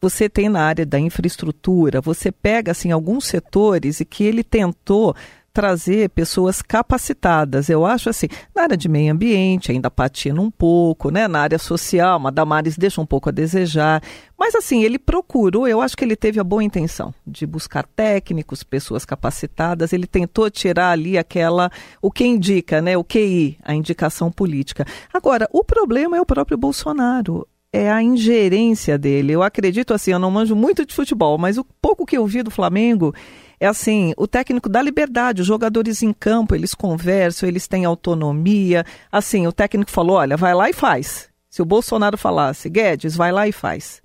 Você 0.00 0.30
tem 0.30 0.48
na 0.48 0.62
área 0.62 0.86
da 0.86 0.98
infraestrutura, 0.98 2.00
você 2.00 2.32
pega 2.32 2.72
assim 2.72 2.90
alguns 2.90 3.26
setores 3.26 4.00
e 4.00 4.06
que 4.06 4.24
ele 4.24 4.42
tentou 4.42 5.14
trazer 5.52 6.10
pessoas 6.10 6.62
capacitadas. 6.62 7.68
Eu 7.68 7.84
acho 7.84 8.08
assim, 8.08 8.28
na 8.54 8.62
área 8.62 8.76
de 8.76 8.88
meio 8.88 9.12
ambiente 9.12 9.72
ainda 9.72 9.90
patina 9.90 10.40
um 10.40 10.50
pouco, 10.50 11.10
né? 11.10 11.26
Na 11.26 11.40
área 11.40 11.58
social, 11.58 12.26
a 12.26 12.30
Damares 12.30 12.76
deixa 12.76 13.00
um 13.00 13.06
pouco 13.06 13.28
a 13.28 13.32
desejar. 13.32 14.02
Mas 14.38 14.54
assim, 14.54 14.82
ele 14.82 14.98
procurou, 14.98 15.68
eu 15.68 15.80
acho 15.80 15.96
que 15.96 16.04
ele 16.04 16.16
teve 16.16 16.40
a 16.40 16.44
boa 16.44 16.62
intenção 16.62 17.12
de 17.26 17.46
buscar 17.46 17.84
técnicos, 17.84 18.62
pessoas 18.62 19.04
capacitadas, 19.04 19.92
ele 19.92 20.06
tentou 20.06 20.50
tirar 20.50 20.90
ali 20.90 21.18
aquela, 21.18 21.70
o 22.00 22.10
que 22.10 22.24
indica, 22.24 22.80
né? 22.80 22.96
O 22.96 23.04
QI, 23.04 23.58
a 23.62 23.74
indicação 23.74 24.30
política. 24.30 24.86
Agora, 25.12 25.48
o 25.52 25.64
problema 25.64 26.16
é 26.16 26.20
o 26.20 26.26
próprio 26.26 26.56
Bolsonaro 26.56 27.46
é 27.72 27.90
a 27.90 28.02
ingerência 28.02 28.98
dele. 28.98 29.32
Eu 29.32 29.42
acredito 29.42 29.94
assim, 29.94 30.10
eu 30.10 30.18
não 30.18 30.30
manjo 30.30 30.56
muito 30.56 30.84
de 30.84 30.94
futebol, 30.94 31.38
mas 31.38 31.56
o 31.56 31.64
pouco 31.80 32.04
que 32.04 32.16
eu 32.16 32.26
vi 32.26 32.42
do 32.42 32.50
Flamengo 32.50 33.14
é 33.60 33.66
assim, 33.66 34.14
o 34.16 34.26
técnico 34.26 34.70
dá 34.70 34.80
liberdade, 34.80 35.42
os 35.42 35.46
jogadores 35.46 36.02
em 36.02 36.14
campo, 36.14 36.54
eles 36.54 36.72
conversam, 36.72 37.46
eles 37.46 37.68
têm 37.68 37.84
autonomia. 37.84 38.86
Assim, 39.12 39.46
o 39.46 39.52
técnico 39.52 39.90
falou, 39.90 40.16
olha, 40.16 40.34
vai 40.34 40.54
lá 40.54 40.70
e 40.70 40.72
faz. 40.72 41.28
Se 41.50 41.60
o 41.60 41.66
Bolsonaro 41.66 42.16
falasse, 42.16 42.70
Guedes, 42.70 43.14
vai 43.14 43.30
lá 43.30 43.46
e 43.46 43.52
faz. 43.52 44.00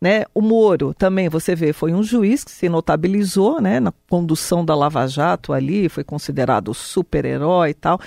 Né? 0.00 0.24
O 0.34 0.40
Moro 0.40 0.92
também, 0.94 1.28
você 1.28 1.54
vê, 1.54 1.72
foi 1.72 1.92
um 1.94 2.02
juiz 2.02 2.42
que 2.42 2.50
se 2.50 2.68
notabilizou 2.68 3.60
né, 3.60 3.78
na 3.78 3.92
condução 4.08 4.64
da 4.64 4.74
Lava 4.74 5.06
Jato 5.06 5.52
ali, 5.52 5.88
foi 5.88 6.02
considerado 6.02 6.74
super-herói 6.74 7.70
e 7.70 7.74
tal. 7.74 8.00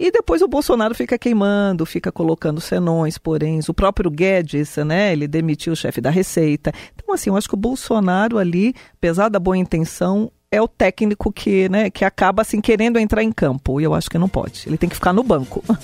E 0.00 0.10
depois 0.10 0.40
o 0.40 0.48
Bolsonaro 0.48 0.94
fica 0.94 1.18
queimando, 1.18 1.84
fica 1.84 2.12
colocando 2.12 2.60
senões, 2.60 3.18
porém, 3.18 3.58
o 3.66 3.74
próprio 3.74 4.10
Guedes, 4.10 4.76
né, 4.76 5.12
ele 5.12 5.26
demitiu 5.26 5.72
o 5.72 5.76
chefe 5.76 6.00
da 6.00 6.08
Receita. 6.08 6.72
Então, 6.94 7.12
assim, 7.12 7.28
eu 7.30 7.36
acho 7.36 7.48
que 7.48 7.54
o 7.54 7.58
Bolsonaro 7.58 8.38
ali, 8.38 8.74
apesar 8.94 9.28
da 9.28 9.40
boa 9.40 9.56
intenção, 9.56 10.30
é 10.50 10.60
o 10.60 10.68
técnico 10.68 11.32
que, 11.32 11.68
né, 11.68 11.90
que 11.90 12.04
acaba 12.04 12.42
assim 12.42 12.60
querendo 12.60 12.98
entrar 12.98 13.22
em 13.22 13.32
campo. 13.32 13.80
E 13.80 13.84
eu 13.84 13.94
acho 13.94 14.10
que 14.10 14.18
não 14.18 14.28
pode. 14.28 14.64
Ele 14.66 14.78
tem 14.78 14.88
que 14.88 14.94
ficar 14.94 15.12
no 15.12 15.22
banco. 15.22 15.62
Ainda 15.68 15.78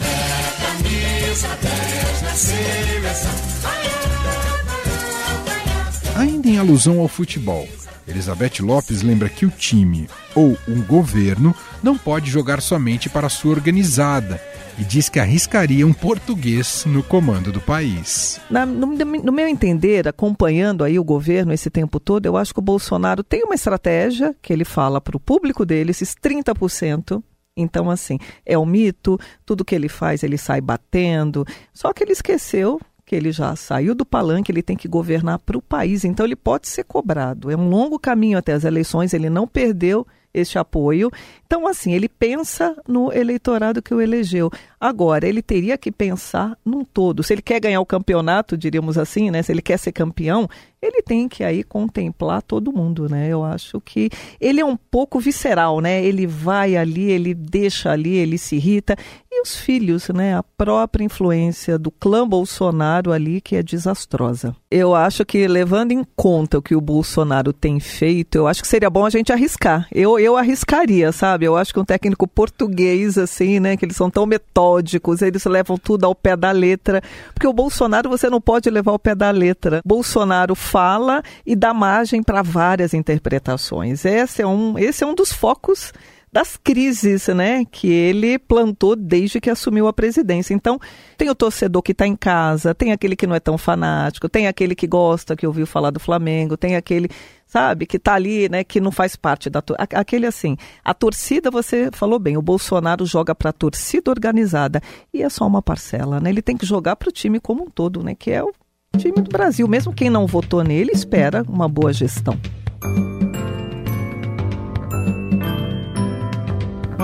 em 6.54 6.58
alusão 6.58 7.00
ao 7.00 7.08
futebol, 7.08 7.68
Elizabeth 8.06 8.60
Lopes 8.60 9.02
lembra 9.02 9.28
que 9.28 9.44
o 9.44 9.50
time 9.50 10.08
ou 10.36 10.56
um 10.68 10.80
governo 10.82 11.52
não 11.82 11.98
pode 11.98 12.30
jogar 12.30 12.62
somente 12.62 13.08
para 13.08 13.28
sua 13.28 13.50
organizada 13.50 14.40
e 14.78 14.84
diz 14.84 15.08
que 15.08 15.18
arriscaria 15.18 15.84
um 15.84 15.92
português 15.92 16.84
no 16.86 17.02
comando 17.02 17.50
do 17.50 17.60
país. 17.60 18.40
Na, 18.48 18.64
no, 18.64 18.86
no, 18.86 19.32
meu 19.32 19.48
entender, 19.48 20.06
acompanhando 20.06 20.84
aí 20.84 20.96
o 20.96 21.04
governo 21.04 21.52
esse 21.52 21.70
tempo 21.70 21.98
todo, 21.98 22.26
eu 22.26 22.36
acho 22.36 22.52
que 22.54 22.60
o 22.60 22.62
Bolsonaro 22.62 23.24
tem 23.24 23.42
uma 23.42 23.54
estratégia 23.56 24.34
que 24.40 24.52
ele 24.52 24.64
fala 24.64 25.00
para 25.00 25.16
o 25.16 25.20
público 25.20 25.66
dele, 25.66 25.90
esses 25.90 26.14
30%. 26.14 27.20
Então, 27.56 27.90
assim, 27.90 28.18
é 28.46 28.56
um 28.56 28.66
mito, 28.66 29.18
tudo 29.44 29.64
que 29.64 29.74
ele 29.74 29.88
faz 29.88 30.22
ele 30.22 30.38
sai 30.38 30.60
batendo. 30.60 31.44
Só 31.72 31.92
que 31.92 32.04
ele 32.04 32.12
esqueceu 32.12 32.80
que 33.04 33.14
ele 33.14 33.32
já 33.32 33.54
saiu 33.54 33.94
do 33.94 34.04
palanque, 34.04 34.50
ele 34.50 34.62
tem 34.62 34.76
que 34.76 34.88
governar 34.88 35.38
para 35.38 35.58
o 35.58 35.62
país, 35.62 36.04
então 36.04 36.24
ele 36.24 36.36
pode 36.36 36.68
ser 36.68 36.84
cobrado. 36.84 37.50
É 37.50 37.56
um 37.56 37.68
longo 37.68 37.98
caminho 37.98 38.38
até 38.38 38.52
as 38.52 38.64
eleições, 38.64 39.12
ele 39.12 39.28
não 39.28 39.46
perdeu 39.46 40.06
este 40.32 40.58
apoio. 40.58 41.10
Então, 41.54 41.68
assim, 41.68 41.92
ele 41.92 42.08
pensa 42.08 42.76
no 42.84 43.12
eleitorado 43.12 43.80
que 43.80 43.94
o 43.94 44.00
elegeu. 44.00 44.50
Agora, 44.80 45.28
ele 45.28 45.40
teria 45.40 45.78
que 45.78 45.92
pensar 45.92 46.58
num 46.64 46.84
todo. 46.84 47.22
Se 47.22 47.32
ele 47.32 47.40
quer 47.40 47.60
ganhar 47.60 47.80
o 47.80 47.86
campeonato, 47.86 48.58
diríamos 48.58 48.98
assim, 48.98 49.30
né? 49.30 49.40
Se 49.40 49.52
ele 49.52 49.62
quer 49.62 49.78
ser 49.78 49.92
campeão, 49.92 50.48
ele 50.82 51.00
tem 51.00 51.28
que 51.28 51.42
aí 51.42 51.62
contemplar 51.62 52.42
todo 52.42 52.72
mundo, 52.72 53.08
né? 53.08 53.28
Eu 53.28 53.42
acho 53.42 53.80
que 53.80 54.10
ele 54.38 54.60
é 54.60 54.64
um 54.64 54.76
pouco 54.76 55.18
visceral, 55.18 55.80
né? 55.80 56.04
Ele 56.04 56.26
vai 56.26 56.76
ali, 56.76 57.10
ele 57.10 57.32
deixa 57.32 57.90
ali, 57.90 58.14
ele 58.16 58.36
se 58.36 58.56
irrita. 58.56 58.96
E 59.30 59.40
os 59.40 59.56
filhos, 59.56 60.08
né? 60.10 60.36
A 60.36 60.42
própria 60.42 61.04
influência 61.04 61.78
do 61.78 61.90
clã 61.90 62.28
Bolsonaro 62.28 63.12
ali 63.12 63.40
que 63.40 63.56
é 63.56 63.62
desastrosa. 63.62 64.54
Eu 64.70 64.94
acho 64.94 65.24
que 65.24 65.48
levando 65.48 65.92
em 65.92 66.04
conta 66.14 66.58
o 66.58 66.62
que 66.62 66.76
o 66.76 66.80
Bolsonaro 66.80 67.52
tem 67.52 67.80
feito, 67.80 68.36
eu 68.36 68.46
acho 68.46 68.60
que 68.60 68.68
seria 68.68 68.90
bom 68.90 69.06
a 69.06 69.10
gente 69.10 69.32
arriscar. 69.32 69.88
Eu, 69.90 70.18
eu 70.18 70.36
arriscaria, 70.36 71.10
sabe? 71.10 71.43
Eu 71.44 71.57
acho 71.57 71.72
que 71.72 71.80
um 71.80 71.85
técnico 71.85 72.26
português, 72.26 73.18
assim, 73.18 73.61
né? 73.61 73.76
Que 73.76 73.85
eles 73.85 73.96
são 73.96 74.11
tão 74.11 74.26
metódicos, 74.26 75.22
eles 75.22 75.44
levam 75.44 75.76
tudo 75.76 76.04
ao 76.04 76.14
pé 76.14 76.37
da 76.37 76.50
letra. 76.50 77.02
Porque 77.33 77.46
o 77.46 77.52
Bolsonaro 77.52 78.09
você 78.09 78.28
não 78.28 78.40
pode 78.40 78.70
levar 78.70 78.92
ao 78.92 78.98
pé 78.98 79.14
da 79.14 79.30
letra. 79.30 79.80
Bolsonaro 79.85 80.54
fala 80.54 81.22
e 81.46 81.54
dá 81.54 81.72
margem 81.74 82.22
para 82.22 82.42
várias 82.42 82.94
interpretações. 82.94 84.04
Esse 84.04 84.42
é 84.42 84.46
um, 84.46 84.78
esse 84.78 85.04
é 85.04 85.07
um 85.07 85.14
dos 85.14 85.33
focos 85.33 85.92
das 86.35 86.57
crises, 86.57 87.29
né, 87.29 87.64
que 87.64 87.87
ele 87.87 88.40
plantou 88.40 88.97
desde 88.97 89.40
que 89.40 89.49
assumiu 89.49 89.87
a 89.87 89.92
presidência. 89.92 90.53
Então, 90.53 90.81
tem 91.16 91.31
o 91.31 91.35
torcedor 91.35 91.81
que 91.81 91.92
está 91.92 92.09
em 92.09 92.16
casa, 92.16 92.75
tem 92.75 92.90
aquele 92.90 93.14
que 93.14 93.25
não 93.25 93.37
é 93.37 93.38
tão 93.38 93.57
fanático, 93.57 94.29
tem 94.29 94.49
aquele 94.49 94.75
que 94.75 94.88
gosta, 94.88 95.37
que 95.37 95.47
ouviu 95.47 95.64
falar 95.64 95.92
do 95.92 96.01
Flamengo, 96.01 96.57
tem 96.57 96.75
aquele, 96.75 97.09
sabe, 97.47 97.87
que 97.87 97.99
está 97.99 98.14
ali, 98.14 98.49
né, 98.49 98.64
que 98.64 98.81
não 98.81 98.90
faz 98.90 99.14
parte 99.14 99.49
da 99.49 99.62
aquele 99.79 100.27
assim. 100.27 100.57
A 100.85 100.92
torcida, 100.92 101.53
você 101.53 101.88
falou 101.92 102.18
bem, 102.18 102.37
o 102.37 102.42
Bolsonaro 102.42 103.07
joga 103.07 103.33
para 103.33 103.51
a 103.51 103.53
torcida 103.53 104.11
organizada 104.11 104.81
e 105.12 105.23
é 105.23 105.29
só 105.29 105.47
uma 105.47 105.62
parcela, 105.62 106.18
né? 106.18 106.31
Ele 106.31 106.42
tem 106.42 106.57
que 106.57 106.66
jogar 106.66 106.97
para 106.97 107.11
o 107.11 107.12
time 107.12 107.38
como 107.38 107.62
um 107.62 107.70
todo, 107.70 108.03
né, 108.03 108.16
que 108.16 108.33
é 108.33 108.42
o 108.42 108.53
time 108.99 109.20
do 109.23 109.31
Brasil. 109.31 109.68
Mesmo 109.68 109.94
quem 109.94 110.11
não 110.11 110.27
votou 110.27 110.64
nele 110.64 110.90
espera 110.90 111.44
uma 111.49 111.68
boa 111.68 111.92
gestão. 111.92 112.37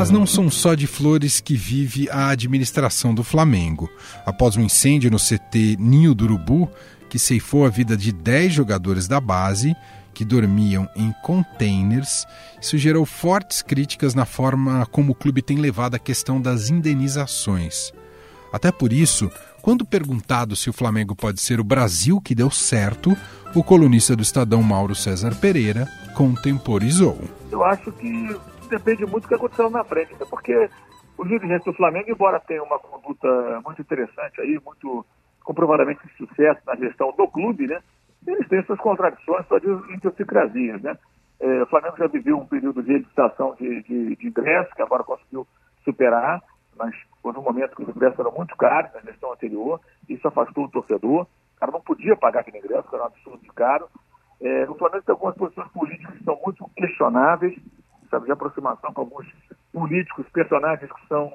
Mas 0.00 0.08
não 0.08 0.26
são 0.26 0.50
só 0.50 0.74
de 0.74 0.86
flores 0.86 1.40
que 1.40 1.54
vive 1.54 2.08
a 2.08 2.30
administração 2.30 3.14
do 3.14 3.22
Flamengo. 3.22 3.86
Após 4.24 4.56
um 4.56 4.62
incêndio 4.62 5.10
no 5.10 5.18
CT 5.18 5.76
Ninho 5.78 6.14
do 6.14 6.24
Urubu, 6.24 6.70
que 7.10 7.18
ceifou 7.18 7.66
a 7.66 7.68
vida 7.68 7.94
de 7.98 8.10
10 8.10 8.50
jogadores 8.50 9.06
da 9.06 9.20
base, 9.20 9.76
que 10.14 10.24
dormiam 10.24 10.88
em 10.96 11.12
containers, 11.22 12.24
isso 12.58 12.78
gerou 12.78 13.04
fortes 13.04 13.60
críticas 13.60 14.14
na 14.14 14.24
forma 14.24 14.86
como 14.86 15.12
o 15.12 15.14
clube 15.14 15.42
tem 15.42 15.58
levado 15.58 15.96
a 15.96 15.98
questão 15.98 16.40
das 16.40 16.70
indenizações. 16.70 17.92
Até 18.50 18.72
por 18.72 18.94
isso, 18.94 19.30
quando 19.60 19.84
perguntado 19.84 20.56
se 20.56 20.70
o 20.70 20.72
Flamengo 20.72 21.14
pode 21.14 21.42
ser 21.42 21.60
o 21.60 21.64
Brasil 21.64 22.22
que 22.22 22.34
deu 22.34 22.50
certo, 22.50 23.14
o 23.54 23.62
colunista 23.62 24.16
do 24.16 24.22
Estadão 24.22 24.62
Mauro 24.62 24.94
César 24.94 25.34
Pereira 25.34 25.86
contemporizou. 26.14 27.20
Eu 27.52 27.62
acho 27.62 27.92
que 27.92 28.34
depende 28.70 29.04
muito 29.04 29.24
do 29.24 29.28
que 29.28 29.34
aconteceu 29.34 29.68
na 29.68 29.84
frente, 29.84 30.12
né? 30.12 30.26
porque 30.28 30.70
os 31.18 31.28
dirigentes 31.28 31.64
do 31.64 31.74
Flamengo, 31.74 32.10
embora 32.10 32.40
tenham 32.40 32.64
uma 32.64 32.78
conduta 32.78 33.28
muito 33.64 33.82
interessante 33.82 34.40
aí, 34.40 34.58
muito 34.64 35.04
comprovadamente 35.44 36.06
de 36.06 36.16
sucesso 36.16 36.60
na 36.66 36.76
gestão 36.76 37.12
do 37.16 37.28
clube, 37.28 37.66
né? 37.66 37.80
Eles 38.26 38.48
têm 38.48 38.62
suas 38.64 38.78
contradições, 38.78 39.46
suas 39.46 39.62
idiosincrasias, 39.62 40.80
né? 40.82 40.96
É, 41.40 41.62
o 41.62 41.66
Flamengo 41.66 41.96
já 41.98 42.06
viveu 42.06 42.38
um 42.38 42.46
período 42.46 42.82
de 42.82 42.92
editação 42.92 43.54
de, 43.58 43.82
de, 43.82 44.16
de 44.16 44.28
ingresso, 44.28 44.74
que 44.74 44.82
agora 44.82 45.02
conseguiu 45.02 45.46
superar, 45.84 46.42
mas 46.76 46.94
foi 47.22 47.32
um 47.32 47.42
momento 47.42 47.76
que 47.76 47.82
os 47.82 47.88
ingressos 47.88 48.18
eram 48.18 48.32
muito 48.32 48.56
caros 48.56 48.92
na 48.94 49.00
gestão 49.00 49.32
anterior, 49.32 49.80
isso 50.08 50.26
afastou 50.28 50.64
o 50.64 50.70
torcedor, 50.70 51.22
o 51.22 51.60
cara 51.60 51.72
não 51.72 51.80
podia 51.80 52.16
pagar 52.16 52.40
aquele 52.40 52.58
ingresso, 52.58 52.88
que 52.88 52.94
era 52.94 53.04
um 53.04 53.06
absurdo 53.06 53.42
de 53.42 53.48
caro. 53.52 53.88
É, 54.40 54.64
o 54.68 54.74
Flamengo 54.74 55.04
tem 55.04 55.12
algumas 55.12 55.34
posições 55.34 55.68
políticas 55.72 56.16
que 56.16 56.24
são 56.24 56.38
muito 56.44 56.70
questionáveis, 56.76 57.58
sabe, 58.10 58.26
de 58.26 58.32
aproximação 58.32 58.92
com 58.92 59.02
alguns 59.02 59.26
políticos, 59.72 60.26
personagens 60.32 60.90
que 60.90 61.06
são, 61.06 61.32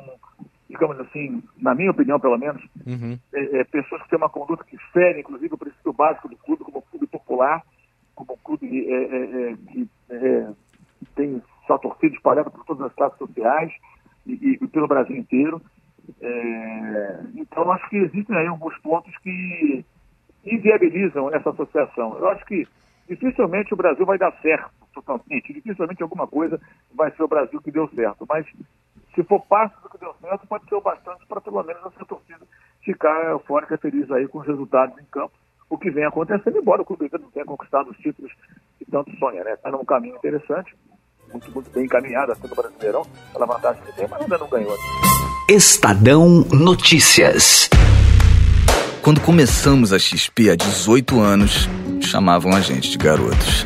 digamos 0.69 0.99
assim, 0.99 1.41
na 1.57 1.73
minha 1.73 1.91
opinião 1.91 2.19
pelo 2.19 2.37
menos, 2.37 2.61
uhum. 2.85 3.17
é, 3.33 3.59
é, 3.59 3.63
pessoas 3.63 4.01
que 4.03 4.09
têm 4.09 4.17
uma 4.17 4.29
conduta 4.29 4.63
que 4.65 4.77
fere, 4.91 5.21
inclusive, 5.21 5.53
o 5.53 5.57
princípio 5.57 5.93
básico 5.93 6.29
do 6.29 6.37
clube, 6.37 6.63
como 6.63 6.79
um 6.79 6.89
clube 6.91 7.07
popular, 7.07 7.63
como 8.13 8.33
um 8.33 8.43
clube 8.43 8.87
é, 8.87 8.93
é, 8.93 9.51
é 10.09 10.53
que 10.99 11.05
tem 11.15 11.41
sua 11.65 11.79
torcida 11.79 12.15
espalhada 12.15 12.49
por 12.49 12.63
todas 12.65 12.85
as 12.87 12.93
classes 12.93 13.17
sociais, 13.17 13.71
e, 14.25 14.57
e 14.61 14.67
pelo 14.67 14.87
Brasil 14.87 15.15
inteiro. 15.15 15.61
É, 16.21 17.19
então, 17.35 17.71
acho 17.71 17.89
que 17.89 17.97
existem 17.97 18.35
aí 18.35 18.47
alguns 18.47 18.77
pontos 18.79 19.15
que 19.19 19.85
inviabilizam 20.45 21.33
essa 21.33 21.49
associação. 21.49 22.17
Eu 22.17 22.29
acho 22.29 22.45
que 22.45 22.67
dificilmente 23.07 23.73
o 23.73 23.77
Brasil 23.77 24.05
vai 24.05 24.17
dar 24.17 24.31
certo 24.41 24.84
totalmente, 24.95 25.53
dificilmente 25.53 26.01
alguma 26.01 26.25
coisa 26.25 26.59
vai 26.93 27.11
ser 27.11 27.23
o 27.23 27.27
Brasil 27.27 27.61
que 27.61 27.71
deu 27.71 27.87
certo, 27.89 28.25
mas 28.27 28.45
se 29.13 29.23
for 29.23 29.41
parte 29.41 29.75
do 29.81 29.89
que 29.89 29.97
deu 29.97 30.13
certo, 30.21 30.47
pode 30.47 30.67
ser 30.67 30.75
o 30.75 30.81
bastante 30.81 31.25
para 31.27 31.41
pelo 31.41 31.63
menos 31.63 31.85
essa 31.85 32.05
torcida 32.05 32.45
ficar 32.83 33.31
eufórica, 33.31 33.77
feliz 33.77 34.09
aí 34.11 34.27
com 34.27 34.39
os 34.39 34.47
resultados 34.47 34.97
em 34.99 35.05
campo, 35.05 35.33
o 35.69 35.77
que 35.77 35.89
vem 35.89 36.05
acontecendo, 36.05 36.57
embora 36.57 36.81
o 36.81 36.85
clube 36.85 37.09
não 37.11 37.31
tenha 37.31 37.45
conquistado 37.45 37.89
os 37.89 37.97
títulos 37.97 38.31
que 38.77 38.85
tanto 38.85 39.11
sonha, 39.17 39.43
né? 39.43 39.53
Está 39.53 39.71
num 39.71 39.83
caminho 39.83 40.15
interessante, 40.15 40.75
muito, 41.31 41.51
muito 41.51 41.69
bem 41.71 41.85
encaminhada 41.85 42.33
até 42.33 42.47
no 42.47 42.55
Brasileirão, 42.55 43.03
pela 43.33 43.45
vantagem 43.45 43.83
que 43.83 43.93
tem, 43.93 44.07
mas 44.07 44.21
ainda 44.21 44.37
não 44.37 44.47
ganhou. 44.47 44.75
Estadão 45.49 46.45
Notícias. 46.51 47.69
Quando 49.01 49.21
começamos 49.21 49.93
a 49.93 49.99
XP 49.99 50.49
há 50.49 50.55
18 50.55 51.19
anos, 51.19 51.69
chamavam 52.01 52.55
a 52.55 52.61
gente 52.61 52.89
de 52.89 52.97
garotos. 52.97 53.65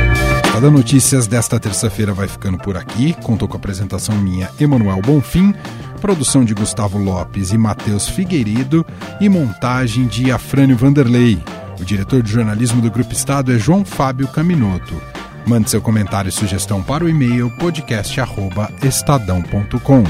Estadão 0.51 0.69
Notícias 0.69 1.27
desta 1.27 1.57
terça-feira 1.57 2.13
vai 2.13 2.27
ficando 2.27 2.57
por 2.57 2.75
aqui. 2.75 3.13
Contou 3.23 3.47
com 3.47 3.55
a 3.55 3.57
apresentação 3.57 4.17
minha, 4.17 4.49
Emanuel 4.59 5.01
Bonfim, 5.01 5.55
produção 6.01 6.43
de 6.43 6.53
Gustavo 6.53 6.97
Lopes 6.97 7.53
e 7.53 7.57
Matheus 7.57 8.09
Figueiredo 8.09 8.85
e 9.21 9.29
montagem 9.29 10.07
de 10.07 10.29
Afrânio 10.29 10.75
Vanderlei. 10.75 11.41
O 11.79 11.85
diretor 11.85 12.21
de 12.21 12.33
jornalismo 12.33 12.81
do 12.81 12.91
Grupo 12.91 13.13
Estado 13.13 13.53
é 13.53 13.57
João 13.57 13.85
Fábio 13.85 14.27
Caminoto. 14.27 15.01
Mande 15.47 15.69
seu 15.69 15.81
comentário 15.81 16.27
e 16.27 16.33
sugestão 16.33 16.83
para 16.83 17.05
o 17.05 17.09
e-mail 17.09 17.49
podcast@estadão.com. 17.51 20.03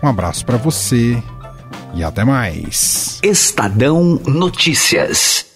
Um 0.00 0.08
abraço 0.08 0.46
para 0.46 0.56
você 0.56 1.20
e 1.94 2.04
até 2.04 2.24
mais. 2.24 3.18
Estadão 3.24 4.20
Notícias. 4.24 5.53